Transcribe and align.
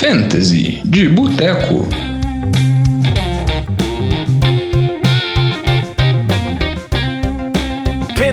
Fantasy 0.00 0.80
de 0.82 1.08
Boteco. 1.08 2.19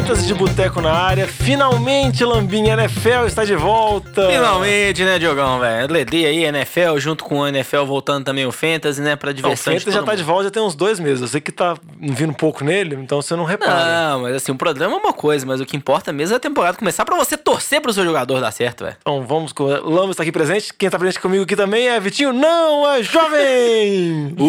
Fantasy 0.08 0.26
de 0.26 0.34
Boteco 0.36 0.80
na 0.80 0.94
área. 0.94 1.28
Finalmente, 1.28 2.24
Lambinha, 2.24 2.76
NFL 2.76 3.26
está 3.28 3.44
de 3.44 3.58
volta. 3.58 4.26
Finalmente, 4.30 5.04
né, 5.04 5.20
Diogão, 5.20 5.60
velho? 5.60 5.92
Ledei 5.92 6.26
aí, 6.26 6.46
NFL, 6.46 6.98
junto 6.98 7.26
com 7.26 7.40
o 7.40 7.48
NFL, 7.48 7.84
voltando 7.84 8.24
também 8.24 8.46
o 8.46 8.52
Fantasy, 8.54 9.02
né, 9.02 9.18
pra 9.18 9.32
Não, 9.32 9.34
o 9.34 9.36
diversão 9.36 9.74
Fantasy 9.74 9.92
já 9.92 9.98
todo 9.98 10.06
tá 10.06 10.16
de 10.16 10.22
mundo. 10.22 10.28
volta 10.28 10.44
já 10.46 10.52
tem 10.52 10.64
uns 10.64 10.76
dois 10.76 10.98
meses. 10.98 11.22
Eu 11.22 11.28
sei 11.28 11.42
que 11.42 11.52
tá 11.52 11.76
vindo 12.00 12.30
um 12.30 12.34
pouco 12.34 12.64
nele, 12.64 12.96
então 12.96 13.22
você 13.22 13.36
não 13.36 13.44
repara. 13.44 14.12
Não, 14.12 14.22
mas 14.22 14.36
assim, 14.38 14.54
o 14.54 14.56
programa 14.56 14.96
é 14.96 14.98
uma 14.98 15.12
coisa, 15.12 15.46
mas 15.46 15.60
o 15.60 15.66
que 15.66 15.76
importa 15.76 16.14
mesmo 16.14 16.36
é 16.36 16.38
a 16.38 16.40
temporada 16.40 16.78
começar 16.78 17.04
pra 17.04 17.18
você 17.18 17.36
torcer 17.36 17.82
pro 17.82 17.92
seu 17.92 18.06
jogador 18.06 18.40
dar 18.40 18.52
certo, 18.52 18.86
velho. 18.86 18.96
Então 19.02 19.26
vamos 19.26 19.52
com. 19.52 19.66
Lamba 19.66 20.12
está 20.12 20.24
aqui 20.24 20.32
presente. 20.32 20.74
Quem 20.74 20.90
tá 20.90 20.98
presente 20.98 21.20
comigo 21.20 21.44
aqui 21.44 21.58
também 21.58 21.90
é 21.90 22.00
Vitinho. 22.00 22.32
Não, 22.32 22.90
é 22.90 23.04
jovem! 23.04 24.38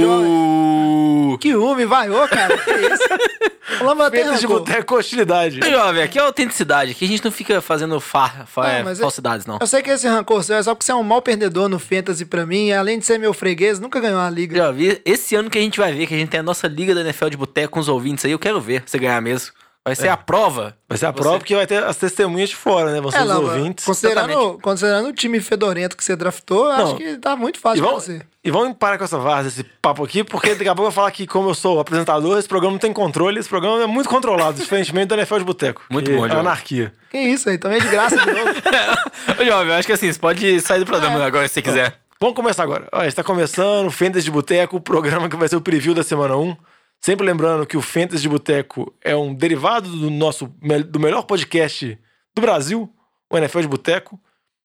Uh... 1.28 1.36
Que 1.40 1.54
homem, 1.54 1.86
vai, 1.86 2.10
ô, 2.10 2.26
cara. 2.28 2.56
Que 2.58 2.70
isso? 2.70 3.02
Lama 3.84 4.10
tem 4.10 4.24
Fantasy 4.24 4.40
de. 4.40 4.46
Boteco 4.46 4.96
hostilidade. 4.96 5.47
Jovem, 5.50 6.02
aqui 6.02 6.18
é 6.18 6.22
autenticidade, 6.22 6.92
aqui 6.92 7.04
a 7.04 7.08
gente 7.08 7.24
não 7.24 7.32
fica 7.32 7.60
fazendo 7.60 8.00
fa 8.00 8.46
fa 8.46 8.62
Não, 8.62 8.68
é, 8.68 8.82
mas 8.82 8.98
falsidades, 8.98 9.46
não. 9.46 9.58
Eu 9.60 9.66
sei 9.66 9.82
que 9.82 9.90
esse 9.90 10.06
rancor 10.06 10.42
seu 10.42 10.56
é 10.56 10.62
só 10.62 10.74
porque 10.74 10.84
você 10.84 10.92
é 10.92 10.94
um 10.94 11.02
mau 11.02 11.22
perdedor 11.22 11.68
no 11.68 11.78
Fantasy 11.78 12.24
pra 12.24 12.46
mim. 12.46 12.68
E 12.68 12.72
além 12.72 12.98
de 12.98 13.06
ser 13.06 13.18
meu 13.18 13.32
freguês, 13.32 13.78
nunca 13.78 14.00
ganhou 14.00 14.18
uma 14.18 14.30
liga. 14.30 14.56
Jovem, 14.56 15.00
esse 15.04 15.34
ano 15.34 15.50
que 15.50 15.58
a 15.58 15.60
gente 15.60 15.78
vai 15.78 15.92
ver, 15.92 16.06
que 16.06 16.14
a 16.14 16.18
gente 16.18 16.28
tem 16.28 16.40
a 16.40 16.42
nossa 16.42 16.66
liga 16.66 16.94
da 16.94 17.00
NFL 17.00 17.28
de 17.28 17.36
boteco 17.36 17.72
com 17.72 17.80
os 17.80 17.88
ouvintes 17.88 18.24
aí, 18.24 18.32
eu 18.32 18.38
quero 18.38 18.60
ver 18.60 18.82
você 18.86 18.98
ganhar 18.98 19.20
mesmo. 19.20 19.52
Vai 19.84 19.96
ser 19.96 20.08
a 20.08 20.16
prova. 20.18 20.76
Vai 20.86 20.98
ser 20.98 21.06
a 21.06 21.10
Você- 21.12 21.18
prova 21.18 21.38
porque 21.38 21.54
vai 21.54 21.66
ter 21.66 21.82
as 21.82 21.96
testemunhas 21.96 22.50
de 22.50 22.56
fora, 22.56 22.90
né? 22.92 23.10
Ser 23.10 23.16
É, 23.18 23.24
Lama, 23.24 23.52
ouvintes. 23.54 23.84
considerando, 23.86 24.58
considerando 24.60 25.08
o 25.08 25.12
time 25.14 25.40
fedorento 25.40 25.96
que 25.96 26.04
você 26.04 26.14
draftou, 26.14 26.64
Não. 26.68 26.84
acho 26.84 26.96
que 26.96 27.16
tá 27.16 27.34
muito 27.34 27.56
E 27.56 27.60
fácil 27.60 27.80
pra 27.82 27.90
vamos, 27.92 28.04
você. 28.04 28.20
e 28.44 28.50
vamos 28.50 28.76
parar 28.76 28.98
com 28.98 29.04
essa 29.04 29.16
várzea, 29.18 29.48
esse 29.48 29.64
papo 29.64 30.04
aqui, 30.04 30.22
porque 30.22 30.50
daqui 30.54 30.68
a 30.68 30.74
pouco 30.74 30.88
eu 30.88 30.90
vou 30.90 30.92
falar 30.92 31.10
que, 31.10 31.26
como 31.26 31.48
eu 31.48 31.54
sou 31.54 31.76
o 31.76 31.80
apresentador, 31.80 32.38
esse 32.38 32.46
programa 32.48 32.72
não 32.72 32.78
tem 32.78 32.92
controle, 32.92 33.40
esse 33.40 33.48
programa 33.48 33.82
é 33.82 33.86
muito 33.86 34.10
controlado, 34.10 34.58
diferentemente 34.60 35.06
do 35.06 35.14
NFL 35.14 35.38
de 35.38 35.44
Boteco. 35.44 35.82
Muito 35.90 36.10
bom, 36.12 36.26
É 36.26 36.32
anarquia. 36.32 36.92
Que 37.10 37.16
isso 37.18 37.48
aí, 37.48 37.56
também 37.56 37.80
de 37.80 37.88
graça 37.88 38.16
de 38.18 38.26
novo. 38.30 38.50
Ô, 39.40 39.44
Jovem, 39.44 39.68
eu 39.72 39.74
acho 39.78 39.86
que 39.86 39.92
assim, 39.92 40.12
você 40.12 40.18
pode 40.18 40.60
sair 40.60 40.80
do 40.80 40.86
programa 40.86 41.24
agora 41.24 41.48
se 41.48 41.54
você 41.54 41.62
quiser. 41.62 41.98
Vamos 42.20 42.34
começar 42.36 42.64
agora. 42.64 42.86
Olha, 42.92 43.06
está 43.08 43.22
começando 43.24 43.86
o 43.86 43.90
Fantasy 43.90 44.24
de 44.24 44.30
Boteco, 44.30 44.76
o 44.76 44.80
programa 44.80 45.28
que 45.30 45.36
vai 45.36 45.48
ser 45.48 45.56
o 45.56 45.60
preview 45.62 45.94
da 45.94 46.02
semana 46.02 46.36
1. 46.36 46.54
Sempre 47.00 47.24
lembrando 47.26 47.66
que 47.66 47.76
o 47.76 47.82
Fantasy 47.82 48.22
de 48.22 48.28
Boteco 48.28 48.92
é 49.02 49.14
um 49.14 49.32
derivado 49.32 49.88
do 49.88 50.10
nosso 50.10 50.46
do 50.88 50.98
melhor 50.98 51.22
podcast 51.22 51.98
do 52.34 52.42
Brasil, 52.42 52.92
o 53.30 53.38
NFL 53.38 53.60
de 53.60 53.68
Boteco, 53.68 54.20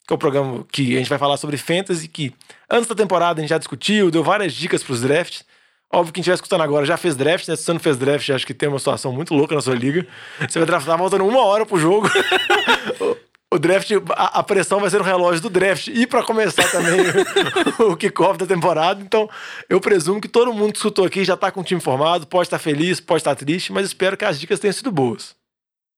que 0.07 0.13
é 0.13 0.15
o 0.15 0.17
programa 0.17 0.65
que 0.71 0.95
a 0.95 0.97
gente 0.97 1.09
vai 1.09 1.17
falar 1.17 1.37
sobre 1.37 1.57
fantasy, 1.57 2.07
que 2.07 2.33
antes 2.69 2.87
da 2.87 2.95
temporada 2.95 3.39
a 3.39 3.41
gente 3.41 3.49
já 3.49 3.57
discutiu, 3.57 4.11
deu 4.11 4.23
várias 4.23 4.53
dicas 4.53 4.83
para 4.83 4.93
os 4.93 5.01
drafts. 5.01 5.45
Óbvio 5.91 6.11
que 6.11 6.15
quem 6.15 6.21
estiver 6.21 6.35
escutando 6.35 6.61
agora 6.61 6.85
já 6.85 6.97
fez 6.97 7.15
draft, 7.15 7.47
né? 7.47 7.55
Se 7.55 7.63
você 7.63 7.73
não 7.73 7.79
fez 7.79 7.97
draft, 7.97 8.27
acho 8.31 8.47
que 8.47 8.53
tem 8.53 8.67
uma 8.67 8.79
situação 8.79 9.13
muito 9.13 9.33
louca 9.33 9.53
na 9.53 9.61
sua 9.61 9.75
liga. 9.75 10.05
Você 10.39 10.57
vai 10.57 10.65
draftar 10.65 10.97
faltando 10.97 11.25
uma 11.25 11.45
hora 11.45 11.65
pro 11.65 11.77
jogo. 11.77 12.09
O 13.53 13.59
draft, 13.59 13.91
a, 14.15 14.39
a 14.39 14.43
pressão 14.43 14.79
vai 14.79 14.89
ser 14.89 14.97
no 14.97 15.03
relógio 15.03 15.41
do 15.41 15.49
draft 15.49 15.87
e 15.87 16.07
para 16.07 16.23
começar 16.23 16.69
também 16.71 17.01
o, 17.79 17.91
o 17.93 17.97
kickoff 17.97 18.37
da 18.37 18.47
temporada. 18.47 19.01
Então, 19.01 19.29
eu 19.69 19.79
presumo 19.79 20.19
que 20.19 20.27
todo 20.27 20.51
mundo 20.53 20.71
que 20.71 20.79
escutou 20.79 21.05
aqui 21.05 21.23
já 21.23 21.37
tá 21.37 21.51
com 21.51 21.61
o 21.61 21.63
time 21.63 21.79
formado, 21.79 22.25
pode 22.25 22.47
estar 22.47 22.57
feliz, 22.57 22.99
pode 22.99 23.21
estar 23.21 23.35
triste, 23.35 23.71
mas 23.71 23.85
espero 23.85 24.17
que 24.17 24.25
as 24.25 24.39
dicas 24.39 24.59
tenham 24.59 24.73
sido 24.73 24.91
boas. 24.91 25.35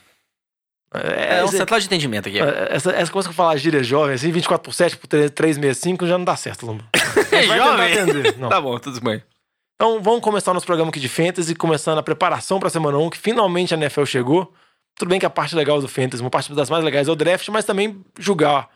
É, 0.94 1.44
um 1.44 1.48
esse- 1.48 1.58
central 1.58 1.80
de 1.80 1.88
entendimento 1.88 2.30
aqui. 2.30 2.40
é, 2.40 2.68
Essa, 2.72 2.92
essa 2.92 3.12
coisa 3.12 3.28
que 3.28 3.32
eu 3.34 3.36
falar 3.36 3.58
gíria 3.58 3.84
jovem, 3.84 4.16
assim, 4.16 4.32
24 4.32 4.64
por 4.64 4.74
7 4.74 4.96
por 4.96 5.08
3, 5.08 5.30
365, 5.32 6.08
já 6.08 6.18
não 6.18 6.24
dá 6.24 6.36
certo, 6.38 6.66
Lombo. 6.66 6.84
É 7.32 7.44
jovem? 7.44 8.34
Tá 8.50 8.62
bom, 8.62 8.78
tudo 8.80 9.02
bem. 9.02 9.22
Então 9.76 10.02
vamos 10.02 10.22
começar 10.22 10.52
o 10.52 10.54
nosso 10.54 10.66
programa 10.66 10.90
aqui 10.90 11.02
de 11.02 11.10
Fantasy, 11.10 11.54
começando 11.54 11.98
a 11.98 12.04
preparação 12.04 12.60
para 12.60 12.68
a 12.68 12.72
semana 12.72 12.98
1, 12.98 13.10
que 13.10 13.18
finalmente 13.18 13.74
a 13.74 13.78
NFL 13.78 14.06
chegou. 14.06 14.54
Tudo 14.98 15.10
bem 15.10 15.20
que 15.20 15.26
a 15.26 15.30
parte 15.30 15.54
legal 15.54 15.82
do 15.82 15.88
Fantasy, 15.90 16.24
uma 16.24 16.30
parte 16.30 16.54
das 16.54 16.70
mais 16.70 16.82
legais 16.82 17.10
é 17.10 17.12
o 17.12 17.16
draft, 17.16 17.50
mas 17.50 17.66
também 17.66 18.02
julgar 18.18 18.70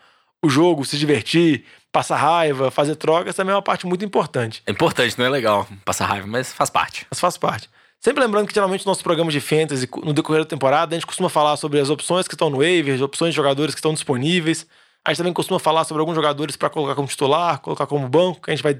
o 0.44 0.50
jogo, 0.50 0.86
se 0.86 0.98
divertir, 0.98 1.66
passar 1.92 2.18
raiva, 2.18 2.72
fazer 2.72 2.96
trocas, 2.96 3.36
também 3.36 3.52
é 3.52 3.56
uma 3.56 3.62
parte 3.62 3.86
muito 3.86 4.06
importante. 4.06 4.62
É 4.66 4.72
importante, 4.72 5.18
não 5.18 5.26
é 5.26 5.30
legal 5.30 5.68
passar 5.84 6.06
raiva, 6.06 6.28
mas 6.28 6.54
faz 6.54 6.70
parte. 6.70 7.06
Mas 7.10 7.20
faz 7.20 7.38
parte. 7.38 7.70
Sempre 8.00 8.24
lembrando 8.24 8.48
que 8.48 8.54
geralmente 8.54 8.80
nos 8.82 8.86
nossos 8.86 9.04
programas 9.04 9.34
de 9.34 9.42
fantasy, 9.42 9.90
no 10.04 10.14
decorrer 10.14 10.44
da 10.44 10.48
temporada, 10.48 10.96
a 10.96 10.98
gente 10.98 11.06
costuma 11.06 11.28
falar 11.30 11.58
sobre 11.58 11.80
as 11.80 11.90
opções 11.90 12.28
que 12.28 12.36
estão 12.36 12.50
no 12.50 12.58
waiver, 12.60 12.96
as 12.96 13.02
opções 13.02 13.32
de 13.32 13.36
jogadores 13.36 13.76
que 13.76 13.80
estão 13.80 13.94
disponíveis. 13.94 14.66
A 15.06 15.12
gente 15.12 15.18
também 15.18 15.34
costuma 15.34 15.60
falar 15.60 15.84
sobre 15.84 16.00
alguns 16.00 16.16
jogadores 16.16 16.56
para 16.56 16.70
colocar 16.70 16.96
como 16.96 17.08
titular, 17.08 17.60
colocar 17.60 17.86
como 17.88 18.08
banco, 18.08 18.42
que 18.42 18.52
a 18.52 18.56
gente 18.56 18.64
vai 18.64 18.80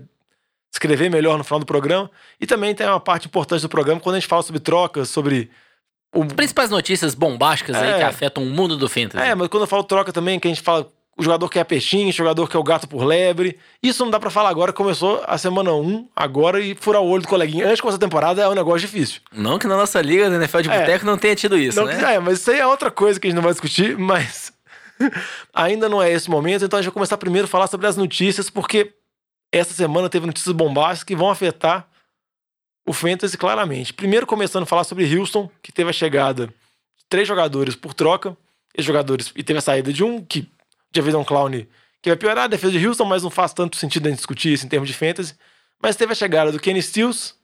escrever 0.72 1.10
melhor 1.10 1.38
no 1.38 1.44
final 1.44 1.60
do 1.60 1.66
programa. 1.66 2.10
E 2.40 2.46
também 2.46 2.74
tem 2.74 2.88
uma 2.88 3.00
parte 3.00 3.28
importante 3.28 3.62
do 3.62 3.70
programa 3.70 4.00
quando 4.00 4.16
a 4.16 4.20
gente 4.20 4.30
fala 4.30 4.44
sobre 4.44 4.62
trocas, 4.62 5.10
sobre 5.10 5.50
o 6.16 6.26
Principais 6.26 6.70
notícias 6.70 7.14
bombásticas 7.14 7.76
aí 7.76 7.90
É. 7.92 7.98
que 7.98 8.04
afetam 8.04 8.44
o 8.44 8.46
mundo 8.46 8.78
do 8.78 8.88
fantasy. 8.88 9.22
É, 9.24 9.36
mas 9.36 9.48
quando 9.50 9.64
eu 9.64 9.68
falo 9.68 9.84
troca 9.84 10.14
também, 10.14 10.40
que 10.40 10.48
a 10.48 10.52
gente 10.52 10.62
fala 10.62 10.90
o 11.20 11.24
jogador 11.24 11.50
que 11.50 11.60
é 11.60 11.64
peixinho, 11.66 12.10
o 12.10 12.14
jogador 12.14 12.50
que 12.50 12.56
é 12.56 12.60
o 12.60 12.64
gato 12.64 12.88
por 12.88 13.04
lebre. 13.04 13.60
Isso 13.84 14.04
não 14.06 14.10
dá 14.12 14.20
pra 14.20 14.30
falar 14.30 14.50
agora, 14.50 14.72
começou 14.72 15.22
a 15.28 15.38
semana 15.38 15.74
1, 15.74 16.08
agora, 16.16 16.62
e 16.62 16.74
furar 16.76 17.02
o 17.02 17.08
olho 17.08 17.22
do 17.24 17.28
coleguinha. 17.28 17.66
Antes 17.66 17.76
de 17.76 17.82
começar 17.82 17.98
a 17.98 18.00
temporada 18.00 18.42
é 18.42 18.48
um 18.48 18.56
negócio 18.56 18.82
difícil. 18.88 19.20
Não 19.32 19.60
que 19.60 19.68
na 19.68 19.76
nossa 19.76 20.02
liga 20.02 20.30
da 20.30 20.38
NFL 20.38 20.62
de 20.62 20.70
É. 20.70 20.80
boteco 20.80 21.06
não 21.06 21.18
tenha 21.18 21.36
tido 21.36 21.58
isso, 21.58 21.84
né? 21.84 22.16
É, 22.16 22.20
mas 22.20 22.40
isso 22.40 22.50
aí 22.50 22.60
é 22.60 22.66
outra 22.66 22.90
coisa 22.90 23.20
que 23.20 23.28
a 23.28 23.30
gente 23.30 23.36
não 23.36 23.44
vai 23.44 23.52
discutir, 23.52 23.98
mas 23.98 24.54
ainda 25.54 25.90
não 25.90 26.02
é 26.02 26.12
esse 26.12 26.30
momento, 26.30 26.64
então 26.66 26.80
a 26.80 26.82
gente 26.82 26.90
vai 26.90 26.94
começar 26.94 27.18
primeiro 27.18 27.46
a 27.46 27.50
falar 27.50 27.68
sobre 27.68 27.86
as 27.88 27.98
notícias, 27.98 28.50
porque 28.50 28.94
essa 29.52 29.74
semana 29.74 30.10
teve 30.10 30.26
notícias 30.26 30.54
bombásticas 30.56 31.04
que 31.04 31.16
vão 31.16 31.30
afetar 31.30 31.88
o 32.88 32.94
Fantasy 32.94 33.38
claramente. 33.38 33.94
Primeiro 33.94 34.26
começando 34.26 34.64
a 34.64 34.66
falar 34.66 34.84
sobre 34.84 35.04
Houston, 35.16 35.50
que 35.62 35.72
teve 35.72 35.90
a 35.90 35.94
chegada 35.94 36.48
de 36.48 37.06
três 37.10 37.28
jogadores 37.28 37.76
por 37.76 37.94
troca, 37.94 38.38
esses 38.74 38.86
jogadores, 38.86 39.32
e 39.36 39.44
teve 39.44 39.60
a 39.60 39.62
saída 39.62 39.92
de 39.92 40.04
um 40.04 40.24
que 40.24 40.48
Javion 40.94 41.24
Clown, 41.24 41.52
que 42.02 42.10
vai 42.10 42.16
piorar 42.16 42.46
a 42.46 42.48
defesa 42.48 42.78
de 42.78 42.88
Houston, 42.88 43.06
mas 43.06 43.24
não 43.24 43.30
faz 43.30 43.54
tanto 43.54 43.78
sentido 43.78 44.08
a 44.08 44.10
gente 44.10 44.18
discutir 44.18 44.54
isso 44.54 44.66
em 44.66 44.70
termos 44.70 44.88
de 44.88 44.96
fantasy. 44.96 45.36
Mas 45.82 45.96
teve 45.96 46.12
a 46.12 46.16
chegada 46.16 46.52
do 46.52 46.60
Kenny 46.60 46.82
Stills, 46.82 47.36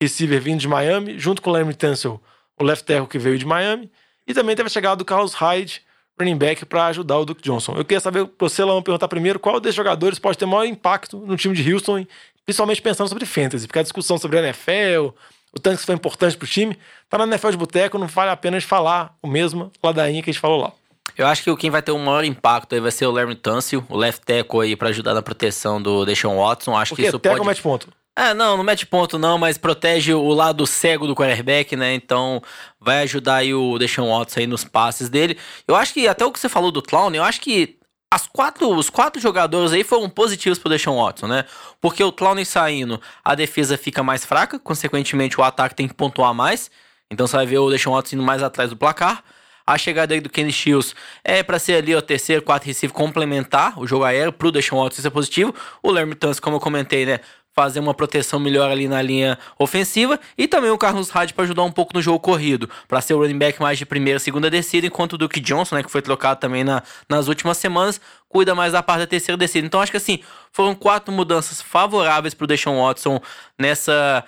receiver 0.00 0.40
vindo 0.40 0.60
de 0.60 0.68
Miami, 0.68 1.18
junto 1.18 1.42
com 1.42 1.50
o 1.50 1.52
Larry 1.52 1.74
Tunsil, 1.74 2.20
o 2.58 2.64
left 2.64 2.84
tackle 2.84 3.06
que 3.06 3.18
veio 3.18 3.38
de 3.38 3.44
Miami, 3.44 3.90
e 4.26 4.34
também 4.34 4.54
teve 4.54 4.66
a 4.66 4.70
chegada 4.70 4.96
do 4.96 5.04
Carlos 5.04 5.34
Hyde, 5.34 5.82
running 6.18 6.36
back, 6.36 6.64
para 6.66 6.86
ajudar 6.86 7.18
o 7.18 7.24
Duke 7.24 7.42
Johnson. 7.42 7.74
Eu 7.76 7.84
queria 7.84 8.00
saber, 8.00 8.26
pra 8.26 8.48
você, 8.48 8.64
Lão, 8.64 8.82
perguntar 8.82 9.08
primeiro 9.08 9.38
qual 9.38 9.60
desses 9.60 9.76
jogadores 9.76 10.18
pode 10.18 10.36
ter 10.36 10.46
maior 10.46 10.64
impacto 10.64 11.18
no 11.18 11.36
time 11.36 11.54
de 11.54 11.72
Houston, 11.72 12.04
principalmente 12.44 12.82
pensando 12.82 13.08
sobre 13.08 13.24
fantasy, 13.24 13.66
porque 13.66 13.78
a 13.78 13.82
discussão 13.82 14.18
sobre 14.18 14.38
a 14.38 14.42
NFL, 14.42 15.14
o 15.52 15.60
tanque 15.60 15.82
foi 15.82 15.94
importante 15.94 16.36
pro 16.36 16.46
time, 16.46 16.76
tá 17.08 17.18
na 17.18 17.26
NFL 17.26 17.50
de 17.50 17.56
boteco, 17.56 17.98
não 17.98 18.06
vale 18.06 18.30
a 18.30 18.36
pena 18.36 18.56
a 18.56 18.60
gente 18.60 18.68
falar 18.68 19.16
o 19.22 19.28
mesmo 19.28 19.70
ladainha 19.82 20.22
que 20.22 20.30
a 20.30 20.32
gente 20.32 20.40
falou 20.40 20.60
lá. 20.60 20.72
Eu 21.18 21.26
acho 21.26 21.42
que 21.42 21.56
quem 21.56 21.68
vai 21.68 21.82
ter 21.82 21.90
o 21.90 21.98
maior 21.98 22.24
impacto 22.24 22.76
aí 22.76 22.80
vai 22.80 22.92
ser 22.92 23.04
o 23.04 23.10
Larry 23.10 23.34
Tunsil, 23.34 23.84
o 23.88 23.96
left 23.96 24.24
tackle 24.24 24.60
aí 24.60 24.76
pra 24.76 24.90
ajudar 24.90 25.14
na 25.14 25.20
proteção 25.20 25.82
do 25.82 26.06
Deshaun 26.06 26.38
Watson. 26.38 26.76
Acho 26.76 26.90
que 26.94 27.02
Porque 27.02 27.08
isso 27.08 27.18
teco 27.18 27.38
pode... 27.38 27.48
mete 27.48 27.60
ponto. 27.60 27.88
É, 28.16 28.34
não, 28.34 28.56
não 28.56 28.64
mete 28.64 28.86
ponto 28.86 29.18
não, 29.18 29.36
mas 29.36 29.58
protege 29.58 30.14
o 30.14 30.28
lado 30.30 30.66
cego 30.66 31.06
do 31.06 31.14
quarterback, 31.14 31.76
né? 31.76 31.94
Então 31.94 32.42
vai 32.80 33.02
ajudar 33.02 33.36
aí 33.36 33.52
o 33.52 33.78
Deshaun 33.78 34.16
Watson 34.16 34.40
aí 34.40 34.46
nos 34.46 34.64
passes 34.64 35.08
dele. 35.08 35.36
Eu 35.66 35.74
acho 35.74 35.92
que 35.92 36.06
até 36.06 36.24
o 36.24 36.32
que 36.32 36.38
você 36.38 36.48
falou 36.48 36.70
do 36.70 36.82
Clown, 36.82 37.12
eu 37.14 37.22
acho 37.22 37.40
que 37.40 37.78
as 38.12 38.26
quatro, 38.26 38.68
os 38.74 38.88
quatro 38.88 39.20
jogadores 39.20 39.72
aí 39.72 39.84
foram 39.84 40.08
positivos 40.08 40.58
pro 40.58 40.70
Deshaun 40.70 41.02
Watson, 41.02 41.26
né? 41.26 41.44
Porque 41.80 42.02
o 42.02 42.12
Clown 42.12 42.44
saindo, 42.44 43.00
a 43.24 43.34
defesa 43.34 43.76
fica 43.76 44.02
mais 44.02 44.24
fraca, 44.24 44.58
consequentemente 44.58 45.38
o 45.38 45.44
ataque 45.44 45.74
tem 45.74 45.86
que 45.86 45.94
pontuar 45.94 46.32
mais. 46.32 46.70
Então 47.10 47.26
você 47.26 47.36
vai 47.36 47.46
ver 47.46 47.58
o 47.58 47.70
Deshaun 47.70 47.94
Watson 47.94 48.16
indo 48.16 48.24
mais 48.24 48.42
atrás 48.42 48.70
do 48.70 48.76
placar. 48.76 49.22
A 49.68 49.76
chegada 49.76 50.14
aí 50.14 50.20
do 50.22 50.30
Kenny 50.30 50.50
Shields 50.50 50.94
é 51.22 51.42
para 51.42 51.58
ser 51.58 51.74
ali 51.74 51.94
o 51.94 52.00
terceiro, 52.00 52.40
quarto 52.40 52.64
receiver 52.64 52.96
complementar 52.96 53.78
o 53.78 53.86
jogo 53.86 54.02
aéreo 54.02 54.32
pro 54.32 54.50
Deshaun 54.50 54.82
Watson, 54.82 55.00
isso 55.00 55.06
é 55.06 55.10
positivo. 55.10 55.54
O 55.82 55.92
Tunsil, 56.14 56.42
como 56.42 56.56
eu 56.56 56.60
comentei, 56.60 57.04
né? 57.04 57.20
Fazer 57.54 57.78
uma 57.78 57.92
proteção 57.92 58.40
melhor 58.40 58.70
ali 58.70 58.88
na 58.88 59.02
linha 59.02 59.38
ofensiva. 59.58 60.18
E 60.38 60.48
também 60.48 60.70
o 60.70 60.78
Carlos 60.78 61.10
Hyde 61.10 61.34
para 61.34 61.44
ajudar 61.44 61.64
um 61.64 61.70
pouco 61.70 61.92
no 61.92 62.00
jogo 62.00 62.18
corrido. 62.18 62.70
para 62.88 63.02
ser 63.02 63.12
o 63.12 63.18
running 63.18 63.36
back 63.36 63.60
mais 63.60 63.76
de 63.76 63.84
primeira, 63.84 64.18
segunda 64.18 64.48
descida. 64.48 64.86
Enquanto 64.86 65.12
o 65.14 65.18
Duke 65.18 65.38
Johnson, 65.38 65.74
né? 65.74 65.82
Que 65.82 65.90
foi 65.90 66.00
trocado 66.00 66.40
também 66.40 66.64
na, 66.64 66.82
nas 67.06 67.28
últimas 67.28 67.58
semanas, 67.58 68.00
cuida 68.26 68.54
mais 68.54 68.72
da 68.72 68.82
parte 68.82 69.00
da 69.00 69.06
terceira 69.06 69.36
descida. 69.36 69.66
Então 69.66 69.82
acho 69.82 69.90
que 69.90 69.98
assim, 69.98 70.20
foram 70.50 70.74
quatro 70.74 71.12
mudanças 71.12 71.60
favoráveis 71.60 72.32
pro 72.32 72.46
Deshaun 72.46 72.82
Watson 72.82 73.20
nessa 73.58 74.24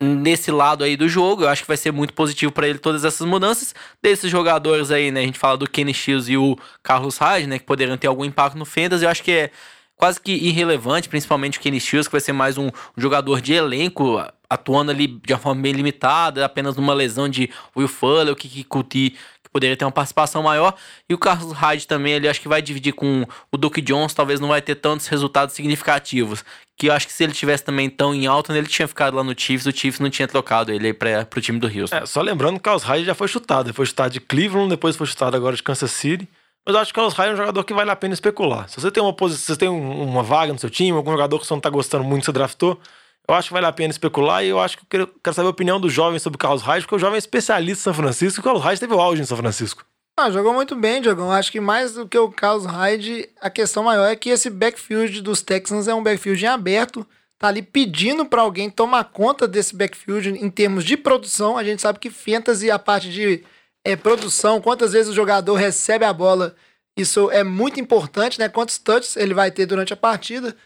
nesse 0.00 0.50
lado 0.50 0.84
aí 0.84 0.96
do 0.96 1.08
jogo. 1.08 1.42
Eu 1.42 1.48
acho 1.48 1.62
que 1.62 1.68
vai 1.68 1.76
ser 1.76 1.92
muito 1.92 2.12
positivo 2.14 2.52
para 2.52 2.68
ele 2.68 2.78
todas 2.78 3.04
essas 3.04 3.26
mudanças. 3.26 3.74
Desses 4.02 4.30
jogadores 4.30 4.90
aí, 4.90 5.10
né? 5.10 5.20
A 5.20 5.24
gente 5.24 5.38
fala 5.38 5.56
do 5.56 5.68
Kenny 5.68 5.94
Shields 5.94 6.28
e 6.28 6.36
o 6.36 6.56
Carlos 6.82 7.18
Hyde, 7.18 7.46
né? 7.46 7.58
Que 7.58 7.64
poderiam 7.64 7.96
ter 7.96 8.06
algum 8.06 8.24
impacto 8.24 8.58
no 8.58 8.64
Fantasy. 8.64 9.04
Eu 9.04 9.10
acho 9.10 9.22
que 9.22 9.32
é 9.32 9.50
quase 9.96 10.20
que 10.20 10.32
irrelevante, 10.32 11.08
principalmente 11.08 11.58
o 11.58 11.60
Kenny 11.60 11.80
Shields, 11.80 12.06
que 12.06 12.12
vai 12.12 12.20
ser 12.20 12.32
mais 12.32 12.58
um, 12.58 12.70
jogador 12.96 13.40
de 13.40 13.54
elenco, 13.54 14.22
atuando 14.48 14.90
ali 14.90 15.06
de 15.06 15.32
uma 15.32 15.38
forma 15.38 15.62
bem 15.62 15.72
limitada, 15.72 16.44
apenas 16.44 16.76
numa 16.76 16.94
lesão 16.94 17.28
de 17.28 17.50
Will 17.74 17.88
Fuller, 17.88 18.32
o 18.32 18.36
que 18.36 18.62
Kuti 18.64 19.16
poderia 19.56 19.74
ter 19.74 19.86
uma 19.86 19.90
participação 19.90 20.42
maior. 20.42 20.74
E 21.08 21.14
o 21.14 21.18
Carlos 21.18 21.50
Hyde 21.52 21.86
também, 21.86 22.12
ele 22.12 22.28
acho 22.28 22.40
que 22.40 22.48
vai 22.48 22.60
dividir 22.60 22.92
com 22.92 23.26
o 23.50 23.56
Duke 23.56 23.80
Jones, 23.80 24.12
talvez 24.12 24.38
não 24.38 24.48
vai 24.48 24.60
ter 24.60 24.74
tantos 24.74 25.06
resultados 25.06 25.54
significativos. 25.54 26.44
Que 26.76 26.88
eu 26.88 26.92
acho 26.92 27.06
que 27.06 27.12
se 27.14 27.24
ele 27.24 27.32
tivesse 27.32 27.64
também 27.64 27.88
tão 27.88 28.14
em 28.14 28.26
alta, 28.26 28.56
ele 28.56 28.66
tinha 28.66 28.86
ficado 28.86 29.16
lá 29.16 29.24
no 29.24 29.34
Chiefs, 29.34 29.64
o 29.64 29.72
Chiefs 29.72 29.98
não 29.98 30.10
tinha 30.10 30.28
trocado 30.28 30.70
ele 30.70 30.88
aí 30.88 30.92
pra, 30.92 31.24
pro 31.24 31.40
time 31.40 31.58
do 31.58 31.66
Houston. 31.66 31.96
É, 31.96 32.04
só 32.04 32.20
lembrando 32.20 32.54
que 32.54 32.58
o 32.58 32.62
Carlos 32.62 32.82
Hyde 32.82 33.06
já 33.06 33.14
foi 33.14 33.28
chutado. 33.28 33.68
Ele 33.68 33.72
foi 33.72 33.86
chutado 33.86 34.12
de 34.12 34.20
Cleveland, 34.20 34.68
depois 34.68 34.94
foi 34.94 35.06
chutado 35.06 35.34
agora 35.34 35.56
de 35.56 35.62
Kansas 35.62 35.90
City. 35.90 36.28
Mas 36.66 36.74
eu 36.74 36.80
acho 36.82 36.92
que 36.92 36.98
o 36.98 37.00
Carlos 37.00 37.14
Hyde 37.14 37.30
é 37.30 37.32
um 37.32 37.36
jogador 37.38 37.64
que 37.64 37.72
vale 37.72 37.90
a 37.90 37.96
pena 37.96 38.12
especular. 38.12 38.68
Se 38.68 38.78
você 38.78 38.90
tem 38.90 39.02
uma 39.02 39.14
posição, 39.14 39.40
se 39.40 39.46
você 39.54 39.58
tem 39.58 39.70
uma 39.70 40.22
vaga 40.22 40.52
no 40.52 40.58
seu 40.58 40.68
time, 40.68 40.98
algum 40.98 41.12
jogador 41.12 41.38
que 41.38 41.46
você 41.46 41.54
não 41.54 41.60
tá 41.60 41.70
gostando 41.70 42.04
muito, 42.04 42.26
você 42.26 42.32
draftou, 42.32 42.78
eu 43.28 43.34
acho 43.34 43.48
que 43.48 43.54
vale 43.54 43.66
a 43.66 43.72
pena 43.72 43.90
especular 43.90 44.44
e 44.44 44.48
eu 44.48 44.60
acho 44.60 44.76
que 44.76 44.84
eu 44.84 44.86
quero, 44.88 45.06
quero 45.22 45.34
saber 45.34 45.46
a 45.46 45.50
opinião 45.50 45.80
do 45.80 45.90
jovem 45.90 46.18
sobre 46.18 46.36
o 46.36 46.38
Carlos 46.38 46.62
Hyde, 46.62 46.84
porque 46.84 46.94
o 46.96 46.98
jovem 46.98 47.16
é 47.16 47.18
especialista 47.18 47.80
em 47.80 47.84
São 47.84 47.94
Francisco 47.94 48.38
e 48.38 48.40
o 48.40 48.44
Carlos 48.44 48.62
Hyde 48.62 48.80
teve 48.80 48.94
o 48.94 49.00
auge 49.00 49.22
em 49.22 49.26
São 49.26 49.36
Francisco. 49.36 49.84
Ah, 50.18 50.30
jogou 50.30 50.54
muito 50.54 50.74
bem, 50.74 51.02
Diogão. 51.02 51.30
Acho 51.30 51.52
que 51.52 51.60
mais 51.60 51.92
do 51.92 52.08
que 52.08 52.16
o 52.16 52.30
Carlos 52.30 52.64
Hyde, 52.64 53.28
a 53.38 53.50
questão 53.50 53.82
maior 53.82 54.06
é 54.06 54.16
que 54.16 54.30
esse 54.30 54.48
backfield 54.48 55.20
dos 55.20 55.42
Texans 55.42 55.88
é 55.88 55.94
um 55.94 56.02
backfield 56.02 56.42
em 56.42 56.48
aberto. 56.48 57.06
Tá 57.38 57.48
ali 57.48 57.60
pedindo 57.60 58.24
para 58.24 58.40
alguém 58.40 58.70
tomar 58.70 59.04
conta 59.04 59.46
desse 59.46 59.76
backfield 59.76 60.30
em 60.30 60.48
termos 60.48 60.84
de 60.84 60.96
produção. 60.96 61.58
A 61.58 61.62
gente 61.62 61.82
sabe 61.82 61.98
que 61.98 62.08
fantasy, 62.08 62.70
a 62.70 62.78
parte 62.78 63.10
de 63.10 63.44
é, 63.84 63.94
produção, 63.94 64.58
quantas 64.58 64.92
vezes 64.94 65.12
o 65.12 65.14
jogador 65.14 65.54
recebe 65.54 66.04
a 66.04 66.12
bola, 66.14 66.56
isso 66.96 67.30
é 67.30 67.44
muito 67.44 67.78
importante, 67.78 68.38
né? 68.38 68.48
Quantos 68.48 68.78
touches 68.78 69.16
ele 69.16 69.34
vai 69.34 69.50
ter 69.50 69.66
durante 69.66 69.92
a 69.92 69.96
partida. 69.96 70.56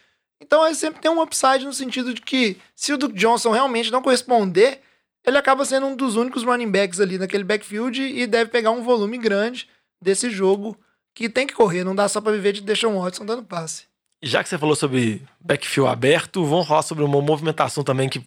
Então 0.40 0.64
ele 0.64 0.74
sempre 0.74 1.00
tem 1.00 1.10
um 1.10 1.20
upside 1.20 1.64
no 1.64 1.72
sentido 1.72 2.14
de 2.14 2.20
que 2.20 2.56
se 2.74 2.92
o 2.92 2.98
Duke 2.98 3.14
Johnson 3.14 3.50
realmente 3.50 3.90
não 3.90 4.02
corresponder, 4.02 4.80
ele 5.26 5.36
acaba 5.36 5.64
sendo 5.64 5.86
um 5.86 5.96
dos 5.96 6.16
únicos 6.16 6.42
running 6.42 6.70
backs 6.70 7.00
ali 7.00 7.18
naquele 7.18 7.44
backfield 7.44 8.02
e 8.02 8.26
deve 8.26 8.50
pegar 8.50 8.70
um 8.70 8.82
volume 8.82 9.18
grande 9.18 9.68
desse 10.00 10.30
jogo 10.30 10.76
que 11.14 11.28
tem 11.28 11.46
que 11.46 11.54
correr, 11.54 11.84
não 11.84 11.94
dá 11.94 12.08
só 12.08 12.20
para 12.20 12.32
viver 12.32 12.52
de 12.52 12.62
deixar 12.62 12.88
um 12.88 13.00
Watson 13.00 13.26
dando 13.26 13.42
passe. 13.42 13.84
Já 14.22 14.42
que 14.42 14.48
você 14.48 14.56
falou 14.56 14.76
sobre 14.76 15.22
backfield 15.40 15.90
aberto, 15.90 16.44
vamos 16.44 16.66
falar 16.66 16.82
sobre 16.82 17.04
uma 17.04 17.20
movimentação 17.20 17.82
também 17.82 18.08
que 18.08 18.22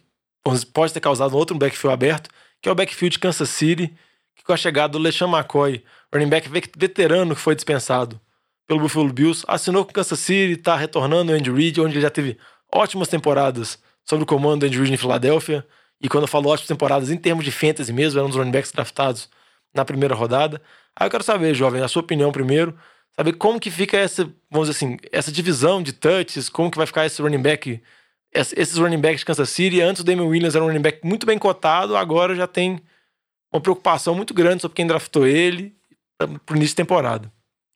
pode 0.72 0.92
ter 0.92 1.00
causado 1.00 1.36
outro 1.36 1.56
backfield 1.56 1.94
aberto, 1.94 2.30
que 2.60 2.68
é 2.68 2.72
o 2.72 2.74
backfield 2.74 3.14
de 3.14 3.18
Kansas 3.18 3.48
City, 3.48 3.92
que 4.36 4.44
com 4.44 4.52
a 4.52 4.56
chegada 4.56 4.92
do 4.92 4.98
LeSean 4.98 5.28
McCoy, 5.28 5.82
running 6.12 6.28
back 6.28 6.48
veterano 6.48 7.34
que 7.34 7.40
foi 7.40 7.54
dispensado 7.54 8.20
pelo 8.66 8.80
Buffalo 8.80 9.12
Bills, 9.12 9.44
assinou 9.46 9.84
com 9.84 9.92
Kansas 9.92 10.18
City, 10.18 10.58
está 10.58 10.76
retornando 10.76 11.32
o 11.32 11.34
Andy 11.34 11.50
Reid, 11.50 11.80
onde 11.80 11.94
ele 11.94 12.00
já 12.00 12.10
teve 12.10 12.38
ótimas 12.72 13.08
temporadas 13.08 13.78
sob 14.04 14.22
o 14.22 14.26
comando 14.26 14.60
do 14.60 14.66
Andy 14.66 14.78
Reid 14.78 14.92
em 14.92 14.96
Filadélfia. 14.96 15.66
E 16.00 16.08
quando 16.08 16.24
eu 16.24 16.28
falo 16.28 16.48
ótimas 16.48 16.68
temporadas, 16.68 17.10
em 17.10 17.16
termos 17.16 17.44
de 17.44 17.50
fantasy 17.50 17.92
mesmo, 17.92 18.18
era 18.18 18.26
um 18.26 18.28
dos 18.28 18.38
running 18.38 18.50
backs 18.50 18.72
draftados 18.72 19.28
na 19.72 19.84
primeira 19.84 20.14
rodada. 20.14 20.60
Aí 20.96 21.06
eu 21.06 21.10
quero 21.10 21.24
saber, 21.24 21.54
jovem, 21.54 21.82
a 21.82 21.88
sua 21.88 22.02
opinião 22.02 22.30
primeiro, 22.30 22.76
saber 23.16 23.32
como 23.34 23.58
que 23.58 23.70
fica 23.70 23.96
essa, 23.96 24.24
vamos 24.50 24.68
dizer 24.68 24.84
assim, 24.84 24.96
essa 25.10 25.32
divisão 25.32 25.82
de 25.82 25.92
touches, 25.92 26.48
como 26.48 26.70
que 26.70 26.76
vai 26.76 26.86
ficar 26.86 27.06
esse 27.06 27.20
running 27.20 27.42
back, 27.42 27.82
esses 28.32 28.76
running 28.76 29.00
backs 29.00 29.20
de 29.20 29.26
Kansas 29.26 29.50
City. 29.50 29.80
Antes 29.80 30.02
o 30.02 30.04
Damian 30.04 30.26
Williams 30.26 30.54
era 30.54 30.64
um 30.64 30.68
running 30.68 30.82
back 30.82 31.00
muito 31.04 31.26
bem 31.26 31.38
cotado, 31.38 31.96
agora 31.96 32.34
já 32.34 32.46
tem 32.46 32.80
uma 33.52 33.60
preocupação 33.60 34.14
muito 34.14 34.34
grande 34.34 34.62
sobre 34.62 34.74
quem 34.74 34.86
draftou 34.86 35.26
ele 35.26 35.76
pro 36.44 36.56
início 36.56 36.72
de 36.72 36.76
temporada. 36.76 37.32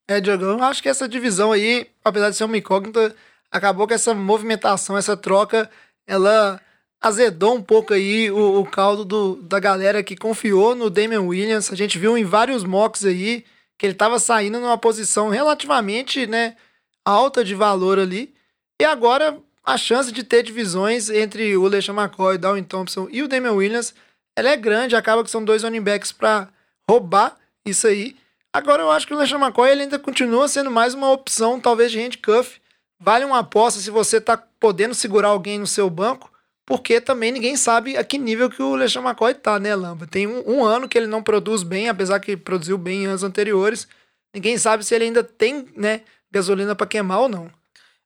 É, 0.08 0.20
Diogo, 0.22 0.44
eu 0.44 0.62
acho 0.64 0.82
que 0.82 0.88
essa 0.88 1.06
divisão 1.06 1.52
aí, 1.52 1.86
apesar 2.02 2.30
de 2.30 2.36
ser 2.36 2.44
uma 2.44 2.56
incógnita, 2.56 3.14
acabou 3.50 3.86
que 3.86 3.92
essa 3.92 4.14
movimentação, 4.14 4.96
essa 4.96 5.14
troca, 5.14 5.70
ela 6.06 6.58
azedou 6.98 7.54
um 7.54 7.62
pouco 7.62 7.92
aí 7.92 8.30
o, 8.30 8.60
o 8.60 8.64
caldo 8.64 9.04
do, 9.04 9.36
da 9.42 9.60
galera 9.60 10.02
que 10.02 10.16
confiou 10.16 10.74
no 10.74 10.88
Damian 10.88 11.20
Williams. 11.20 11.70
A 11.70 11.76
gente 11.76 11.98
viu 11.98 12.16
em 12.16 12.24
vários 12.24 12.64
mocks 12.64 13.04
aí 13.04 13.44
que 13.76 13.84
ele 13.84 13.92
estava 13.92 14.18
saindo 14.18 14.58
numa 14.58 14.78
posição 14.78 15.28
relativamente 15.28 16.26
né, 16.26 16.56
alta 17.04 17.44
de 17.44 17.54
valor 17.54 17.98
ali. 17.98 18.34
E 18.80 18.84
agora 18.86 19.38
a 19.62 19.76
chance 19.76 20.10
de 20.10 20.24
ter 20.24 20.42
divisões 20.42 21.10
entre 21.10 21.54
o 21.54 21.68
LeSean 21.68 21.94
McCoy, 21.94 22.36
o 22.36 22.38
Darwin 22.38 22.64
Thompson 22.64 23.08
e 23.10 23.22
o 23.22 23.28
Damian 23.28 23.52
Williams, 23.52 23.94
ela 24.34 24.48
é 24.48 24.56
grande. 24.56 24.96
Acaba 24.96 25.22
que 25.22 25.30
são 25.30 25.44
dois 25.44 25.62
running 25.62 25.82
backs 25.82 26.10
para 26.10 26.48
roubar 26.88 27.36
isso 27.66 27.86
aí. 27.86 28.16
Agora 28.52 28.82
eu 28.82 28.90
acho 28.90 29.06
que 29.06 29.14
o 29.14 29.18
LeSean 29.18 29.38
McCoy 29.38 29.70
ele 29.70 29.82
ainda 29.82 29.98
continua 29.98 30.48
sendo 30.48 30.70
mais 30.70 30.94
uma 30.94 31.10
opção, 31.10 31.60
talvez 31.60 31.92
de 31.92 31.98
handcuff. 32.00 32.60
Vale 33.00 33.24
uma 33.24 33.40
aposta 33.40 33.80
se 33.80 33.90
você 33.90 34.16
está 34.16 34.36
podendo 34.36 34.94
segurar 34.94 35.28
alguém 35.28 35.58
no 35.58 35.66
seu 35.66 35.88
banco 35.88 36.30
porque 36.68 37.00
também 37.00 37.32
ninguém 37.32 37.56
sabe 37.56 37.96
a 37.96 38.04
que 38.04 38.18
nível 38.18 38.50
que 38.50 38.62
o 38.62 38.76
LeSean 38.76 39.00
McCoy 39.00 39.32
tá, 39.32 39.58
né, 39.58 39.74
Lamba? 39.74 40.06
Tem 40.06 40.26
um, 40.26 40.42
um, 40.46 40.62
ano 40.62 40.86
que 40.86 40.98
ele 40.98 41.06
não 41.06 41.22
produz 41.22 41.62
bem, 41.62 41.88
apesar 41.88 42.20
que 42.20 42.36
produziu 42.36 42.76
bem 42.76 43.04
em 43.04 43.06
anos 43.06 43.22
anteriores. 43.22 43.88
Ninguém 44.34 44.58
sabe 44.58 44.84
se 44.84 44.94
ele 44.94 45.04
ainda 45.04 45.24
tem, 45.24 45.66
né, 45.74 46.02
gasolina 46.30 46.76
para 46.76 46.86
queimar 46.86 47.20
ou 47.20 47.28
não. 47.30 47.50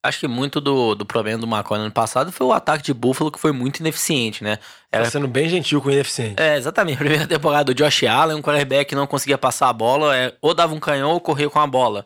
Acho 0.05 0.19
que 0.19 0.27
muito 0.27 0.61
do, 0.61 0.97
do 0.97 1.07
problema 1.07 1.39
do 1.39 1.47
McCoy 1.47 1.79
no 1.79 1.85
ano 1.85 1.93
passado 1.93 2.33
foi 2.33 2.45
o 2.45 2.53
ataque 2.53 2.83
de 2.83 2.93
Buffalo, 2.93 3.31
que 3.31 3.39
foi 3.39 3.53
muito 3.53 3.79
ineficiente, 3.79 4.43
né? 4.43 4.59
Era 4.91 5.05
tá 5.05 5.11
sendo 5.11 5.29
bem 5.29 5.49
gentil 5.49 5.81
com 5.81 5.89
o 5.89 5.93
ineficiente. 5.93 6.43
É, 6.43 6.57
exatamente. 6.57 6.99
Primeira 6.99 7.27
temporada 7.27 7.67
do 7.67 7.75
Josh 7.75 8.03
Allen, 8.03 8.37
um 8.37 8.43
quarterback 8.43 8.89
que 8.89 8.95
não 8.97 9.07
conseguia 9.07 9.39
passar 9.39 9.69
a 9.69 9.73
bola, 9.73 10.17
é, 10.17 10.35
ou 10.41 10.55
dava 10.55 10.75
um 10.75 10.81
canhão 10.81 11.11
ou 11.11 11.21
corria 11.21 11.49
com 11.49 11.61
a 11.61 11.67
bola. 11.69 12.05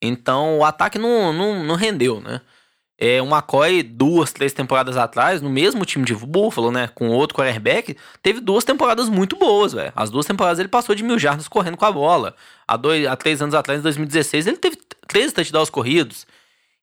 Então 0.00 0.58
o 0.58 0.64
ataque 0.64 0.98
não, 0.98 1.32
não, 1.32 1.64
não 1.64 1.74
rendeu, 1.74 2.20
né? 2.20 2.40
É, 2.96 3.20
o 3.20 3.26
McCoy, 3.26 3.82
duas, 3.82 4.32
três 4.32 4.52
temporadas 4.52 4.96
atrás, 4.96 5.42
no 5.42 5.50
mesmo 5.50 5.84
time 5.84 6.04
de 6.04 6.14
Buffalo, 6.14 6.70
né? 6.70 6.88
Com 6.94 7.08
outro 7.08 7.36
quarterback, 7.36 7.96
teve 8.22 8.38
duas 8.40 8.62
temporadas 8.62 9.08
muito 9.08 9.34
boas, 9.34 9.72
velho. 9.72 9.92
As 9.96 10.10
duas 10.10 10.24
temporadas 10.24 10.60
ele 10.60 10.68
passou 10.68 10.94
de 10.94 11.02
mil 11.02 11.18
jardas 11.18 11.48
correndo 11.48 11.76
com 11.76 11.84
a 11.84 11.90
bola. 11.90 12.36
Há, 12.68 12.76
dois, 12.76 13.04
há 13.04 13.16
três 13.16 13.42
anos 13.42 13.56
atrás, 13.56 13.80
em 13.80 13.82
2016, 13.82 14.46
ele 14.46 14.56
teve 14.56 14.78
13 15.08 15.34
touchdowns 15.34 15.68
corridos. 15.68 16.24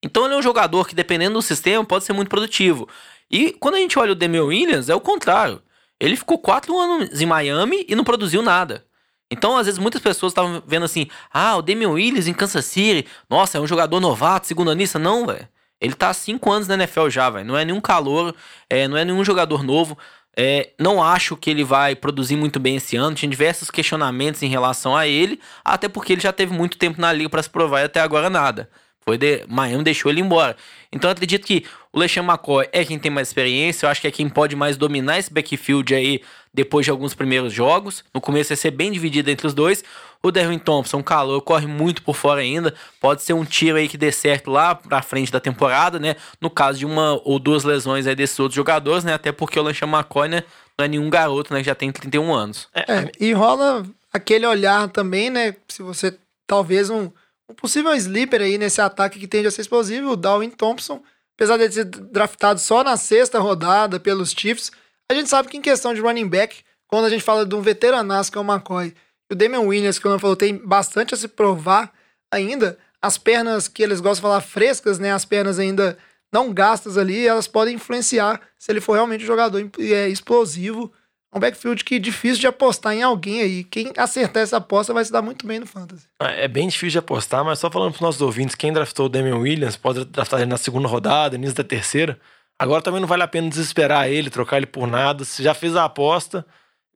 Então 0.02 0.24
ele 0.24 0.34
é 0.34 0.36
um 0.36 0.42
jogador 0.42 0.86
que, 0.86 0.94
dependendo 0.94 1.34
do 1.34 1.42
sistema, 1.42 1.84
pode 1.84 2.04
ser 2.04 2.12
muito 2.12 2.28
produtivo. 2.28 2.88
E 3.30 3.52
quando 3.52 3.74
a 3.76 3.78
gente 3.78 3.98
olha 3.98 4.12
o 4.12 4.14
Demian 4.14 4.44
Williams, 4.44 4.88
é 4.88 4.94
o 4.94 5.00
contrário. 5.00 5.62
Ele 5.98 6.16
ficou 6.16 6.38
quatro 6.38 6.78
anos 6.78 7.20
em 7.20 7.26
Miami 7.26 7.84
e 7.88 7.94
não 7.94 8.02
produziu 8.02 8.42
nada. 8.42 8.84
Então, 9.30 9.56
às 9.56 9.66
vezes, 9.66 9.78
muitas 9.78 10.02
pessoas 10.02 10.32
estavam 10.32 10.62
vendo 10.66 10.84
assim: 10.84 11.06
ah, 11.32 11.56
o 11.56 11.62
Demian 11.62 11.90
Williams 11.90 12.26
em 12.26 12.34
Kansas 12.34 12.64
City, 12.64 13.06
nossa, 13.28 13.58
é 13.58 13.60
um 13.60 13.66
jogador 13.66 14.00
novato, 14.00 14.46
segunda 14.46 14.72
anista. 14.72 14.98
Não, 14.98 15.26
velho. 15.26 15.46
Ele 15.80 15.94
tá 15.94 16.10
há 16.10 16.14
cinco 16.14 16.50
anos 16.50 16.68
na 16.68 16.74
NFL 16.74 17.08
já, 17.08 17.30
velho. 17.30 17.46
Não 17.46 17.56
é 17.56 17.64
nenhum 17.64 17.80
calor, 17.80 18.34
é, 18.68 18.86
não 18.88 18.96
é 18.96 19.04
nenhum 19.04 19.24
jogador 19.24 19.62
novo. 19.62 19.96
É, 20.36 20.70
não 20.78 21.02
acho 21.02 21.36
que 21.36 21.50
ele 21.50 21.64
vai 21.64 21.94
produzir 21.94 22.36
muito 22.36 22.60
bem 22.60 22.76
esse 22.76 22.96
ano. 22.96 23.14
Tinha 23.14 23.30
diversos 23.30 23.70
questionamentos 23.70 24.42
em 24.42 24.48
relação 24.48 24.96
a 24.96 25.06
ele, 25.06 25.40
até 25.64 25.88
porque 25.88 26.12
ele 26.12 26.20
já 26.20 26.32
teve 26.32 26.52
muito 26.52 26.76
tempo 26.76 27.00
na 27.00 27.12
liga 27.12 27.28
para 27.30 27.42
se 27.42 27.50
provar 27.50 27.80
e 27.80 27.84
até 27.84 28.00
agora 28.00 28.28
nada. 28.28 28.68
Foi 29.10 29.18
de, 29.18 29.44
Miami 29.48 29.82
deixou 29.82 30.08
ele 30.08 30.20
embora. 30.20 30.56
Então 30.92 31.10
acredito 31.10 31.44
que 31.44 31.64
O 31.92 31.98
LeSean 31.98 32.22
McCoy 32.22 32.68
é 32.70 32.84
quem 32.84 32.96
tem 32.96 33.10
mais 33.10 33.26
experiência, 33.26 33.84
eu 33.84 33.90
acho 33.90 34.00
que 34.00 34.06
é 34.06 34.10
quem 34.12 34.28
pode 34.28 34.54
mais 34.54 34.76
dominar 34.76 35.18
esse 35.18 35.32
backfield 35.32 35.92
aí 35.92 36.22
depois 36.54 36.84
de 36.84 36.92
alguns 36.92 37.12
primeiros 37.12 37.52
jogos. 37.52 38.04
No 38.14 38.20
começo 38.20 38.50
vai 38.50 38.56
ser 38.56 38.70
bem 38.70 38.92
dividido 38.92 39.28
entre 39.28 39.48
os 39.48 39.52
dois. 39.52 39.82
O 40.22 40.30
Derwin 40.30 40.60
Thompson, 40.60 41.02
calor, 41.02 41.40
corre 41.40 41.66
muito 41.66 42.04
por 42.04 42.14
fora 42.14 42.40
ainda. 42.40 42.72
Pode 43.00 43.22
ser 43.22 43.32
um 43.32 43.44
tiro 43.44 43.78
aí 43.78 43.88
que 43.88 43.98
dê 43.98 44.12
certo 44.12 44.48
lá 44.48 44.76
pra 44.76 45.02
frente 45.02 45.32
da 45.32 45.40
temporada, 45.40 45.98
né? 45.98 46.14
No 46.40 46.48
caso 46.48 46.78
de 46.78 46.86
uma 46.86 47.20
ou 47.24 47.40
duas 47.40 47.64
lesões 47.64 48.06
aí 48.06 48.14
desses 48.14 48.38
outros 48.38 48.54
jogadores, 48.54 49.02
né? 49.02 49.14
Até 49.14 49.32
porque 49.32 49.58
o 49.58 49.62
LeSean 49.64 49.88
McCoy, 49.88 50.28
né? 50.28 50.44
Não 50.78 50.84
é 50.84 50.88
nenhum 50.88 51.10
garoto, 51.10 51.52
né? 51.52 51.64
Já 51.64 51.74
tem 51.74 51.90
31 51.90 52.32
anos. 52.32 52.68
É, 52.72 53.10
e 53.18 53.32
rola 53.32 53.84
aquele 54.12 54.46
olhar 54.46 54.88
também, 54.88 55.28
né? 55.28 55.56
Se 55.66 55.82
você 55.82 56.16
talvez 56.46 56.88
um, 56.88 57.10
um 57.50 57.54
possível 57.54 57.92
sleeper 57.94 58.40
aí 58.40 58.56
nesse 58.56 58.80
ataque 58.80 59.18
que 59.18 59.26
tende 59.26 59.48
a 59.48 59.50
ser 59.50 59.62
explosivo, 59.62 60.12
o 60.12 60.16
Darwin 60.16 60.50
Thompson, 60.50 61.02
apesar 61.36 61.56
de 61.56 61.72
ser 61.72 61.84
draftado 61.84 62.60
só 62.60 62.84
na 62.84 62.96
sexta 62.96 63.38
rodada 63.38 63.98
pelos 63.98 64.30
Chiefs, 64.30 64.70
a 65.10 65.14
gente 65.14 65.28
sabe 65.28 65.48
que 65.48 65.56
em 65.56 65.60
questão 65.60 65.92
de 65.92 66.00
running 66.00 66.28
back, 66.28 66.62
quando 66.86 67.06
a 67.06 67.10
gente 67.10 67.22
fala 67.22 67.44
de 67.44 67.54
um 67.54 67.60
veteranaço 67.60 68.30
que 68.30 68.38
é 68.38 68.40
o 68.40 68.44
McCoy, 68.44 68.94
o 69.30 69.34
Damian 69.34 69.60
Williams, 69.60 69.98
que 69.98 70.06
o 70.06 70.18
falou, 70.18 70.36
tem 70.36 70.56
bastante 70.56 71.14
a 71.14 71.16
se 71.16 71.28
provar 71.28 71.92
ainda, 72.30 72.78
as 73.02 73.18
pernas 73.18 73.66
que 73.66 73.82
eles 73.82 74.00
gostam 74.00 74.16
de 74.16 74.20
falar 74.22 74.40
frescas, 74.40 74.98
né? 74.98 75.12
As 75.12 75.24
pernas 75.24 75.58
ainda 75.58 75.96
não 76.32 76.52
gastas 76.52 76.96
ali, 76.96 77.26
elas 77.26 77.48
podem 77.48 77.74
influenciar 77.74 78.40
se 78.58 78.70
ele 78.70 78.80
for 78.80 78.92
realmente 78.92 79.24
um 79.24 79.26
jogador 79.26 79.68
é, 79.78 80.08
explosivo. 80.08 80.92
Um 81.32 81.38
backfield 81.38 81.84
que 81.84 81.94
é 81.94 81.98
difícil 81.98 82.40
de 82.40 82.46
apostar 82.48 82.92
em 82.92 83.02
alguém 83.02 83.40
aí. 83.40 83.64
Quem 83.64 83.92
acertar 83.96 84.42
essa 84.42 84.56
aposta 84.56 84.92
vai 84.92 85.04
se 85.04 85.12
dar 85.12 85.22
muito 85.22 85.46
bem 85.46 85.60
no 85.60 85.66
Fantasy. 85.66 86.08
É 86.18 86.48
bem 86.48 86.66
difícil 86.66 86.90
de 86.90 86.98
apostar, 86.98 87.44
mas 87.44 87.60
só 87.60 87.70
falando 87.70 87.92
para 87.92 87.98
os 87.98 88.00
nossos 88.00 88.20
ouvintes, 88.20 88.56
quem 88.56 88.72
draftou 88.72 89.06
o 89.06 89.08
Damian 89.08 89.36
Williams 89.36 89.76
pode 89.76 90.04
draftar 90.06 90.40
ele 90.40 90.50
na 90.50 90.56
segunda 90.56 90.88
rodada, 90.88 91.36
início 91.36 91.54
da 91.54 91.62
terceira. 91.62 92.18
Agora 92.58 92.82
também 92.82 93.00
não 93.00 93.06
vale 93.06 93.22
a 93.22 93.28
pena 93.28 93.48
desesperar 93.48 94.08
ele, 94.08 94.28
trocar 94.28 94.56
ele 94.56 94.66
por 94.66 94.88
nada. 94.88 95.24
Se 95.24 95.42
já 95.42 95.54
fez 95.54 95.76
a 95.76 95.84
aposta, 95.84 96.44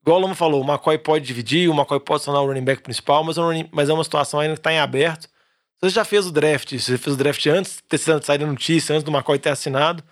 igual 0.03 0.19
o 0.19 0.23
Lama 0.23 0.35
falou, 0.35 0.61
o 0.63 0.67
McCoy 0.67 0.99
pode 0.99 1.25
dividir, 1.25 1.71
o 1.71 1.73
McCoy 1.73 2.01
pode 2.01 2.25
tornar 2.25 2.41
o 2.41 2.47
running 2.47 2.65
back 2.65 2.83
principal, 2.83 3.23
mas, 3.23 3.37
mas 3.71 3.89
é 3.89 3.93
uma 3.93 4.05
situação 4.05 4.41
ainda 4.41 4.55
que 4.55 4.61
está 4.61 4.73
em 4.73 4.81
aberto. 4.81 5.23
Se 5.23 5.91
você 5.91 5.91
já 5.91 6.05
fez 6.05 6.27
o 6.27 6.33
draft, 6.33 6.71
se 6.71 6.81
você 6.81 6.99
fez 6.99 7.15
o 7.15 7.17
draft 7.17 7.47
antes 7.47 7.77
de 7.77 7.83
ter 7.85 7.99
saído 7.99 8.47
notícia, 8.47 8.95
antes 8.95 9.05
do 9.05 9.13
McCoy 9.13 9.39
ter 9.39 9.51
assinado, 9.51 10.03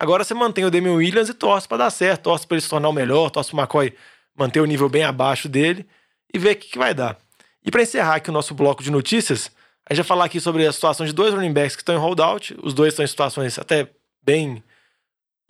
Agora 0.00 0.24
você 0.24 0.32
mantém 0.32 0.64
o 0.64 0.70
Damian 0.70 0.94
Williams 0.94 1.28
e 1.28 1.34
torce 1.34 1.68
para 1.68 1.76
dar 1.76 1.90
certo, 1.90 2.22
torce 2.22 2.46
para 2.46 2.54
ele 2.54 2.62
se 2.62 2.70
tornar 2.70 2.88
o 2.88 2.92
melhor, 2.92 3.28
torce 3.28 3.50
para 3.50 3.58
o 3.58 3.60
McCoy 3.60 3.94
manter 4.34 4.58
o 4.58 4.64
nível 4.64 4.88
bem 4.88 5.04
abaixo 5.04 5.46
dele 5.46 5.86
e 6.32 6.38
ver 6.38 6.52
o 6.52 6.56
que, 6.56 6.68
que 6.68 6.78
vai 6.78 6.94
dar. 6.94 7.18
E 7.62 7.70
para 7.70 7.82
encerrar 7.82 8.14
aqui 8.14 8.30
o 8.30 8.32
nosso 8.32 8.54
bloco 8.54 8.82
de 8.82 8.90
notícias, 8.90 9.50
a 9.86 9.92
gente 9.92 10.02
vai 10.02 10.08
falar 10.08 10.24
aqui 10.24 10.40
sobre 10.40 10.66
a 10.66 10.72
situação 10.72 11.04
de 11.04 11.12
dois 11.12 11.34
running 11.34 11.52
backs 11.52 11.76
que 11.76 11.82
estão 11.82 11.94
em 11.94 11.98
holdout. 11.98 12.56
Os 12.62 12.72
dois 12.72 12.94
estão 12.94 13.04
em 13.04 13.08
situações 13.08 13.58
até 13.58 13.90
bem. 14.22 14.64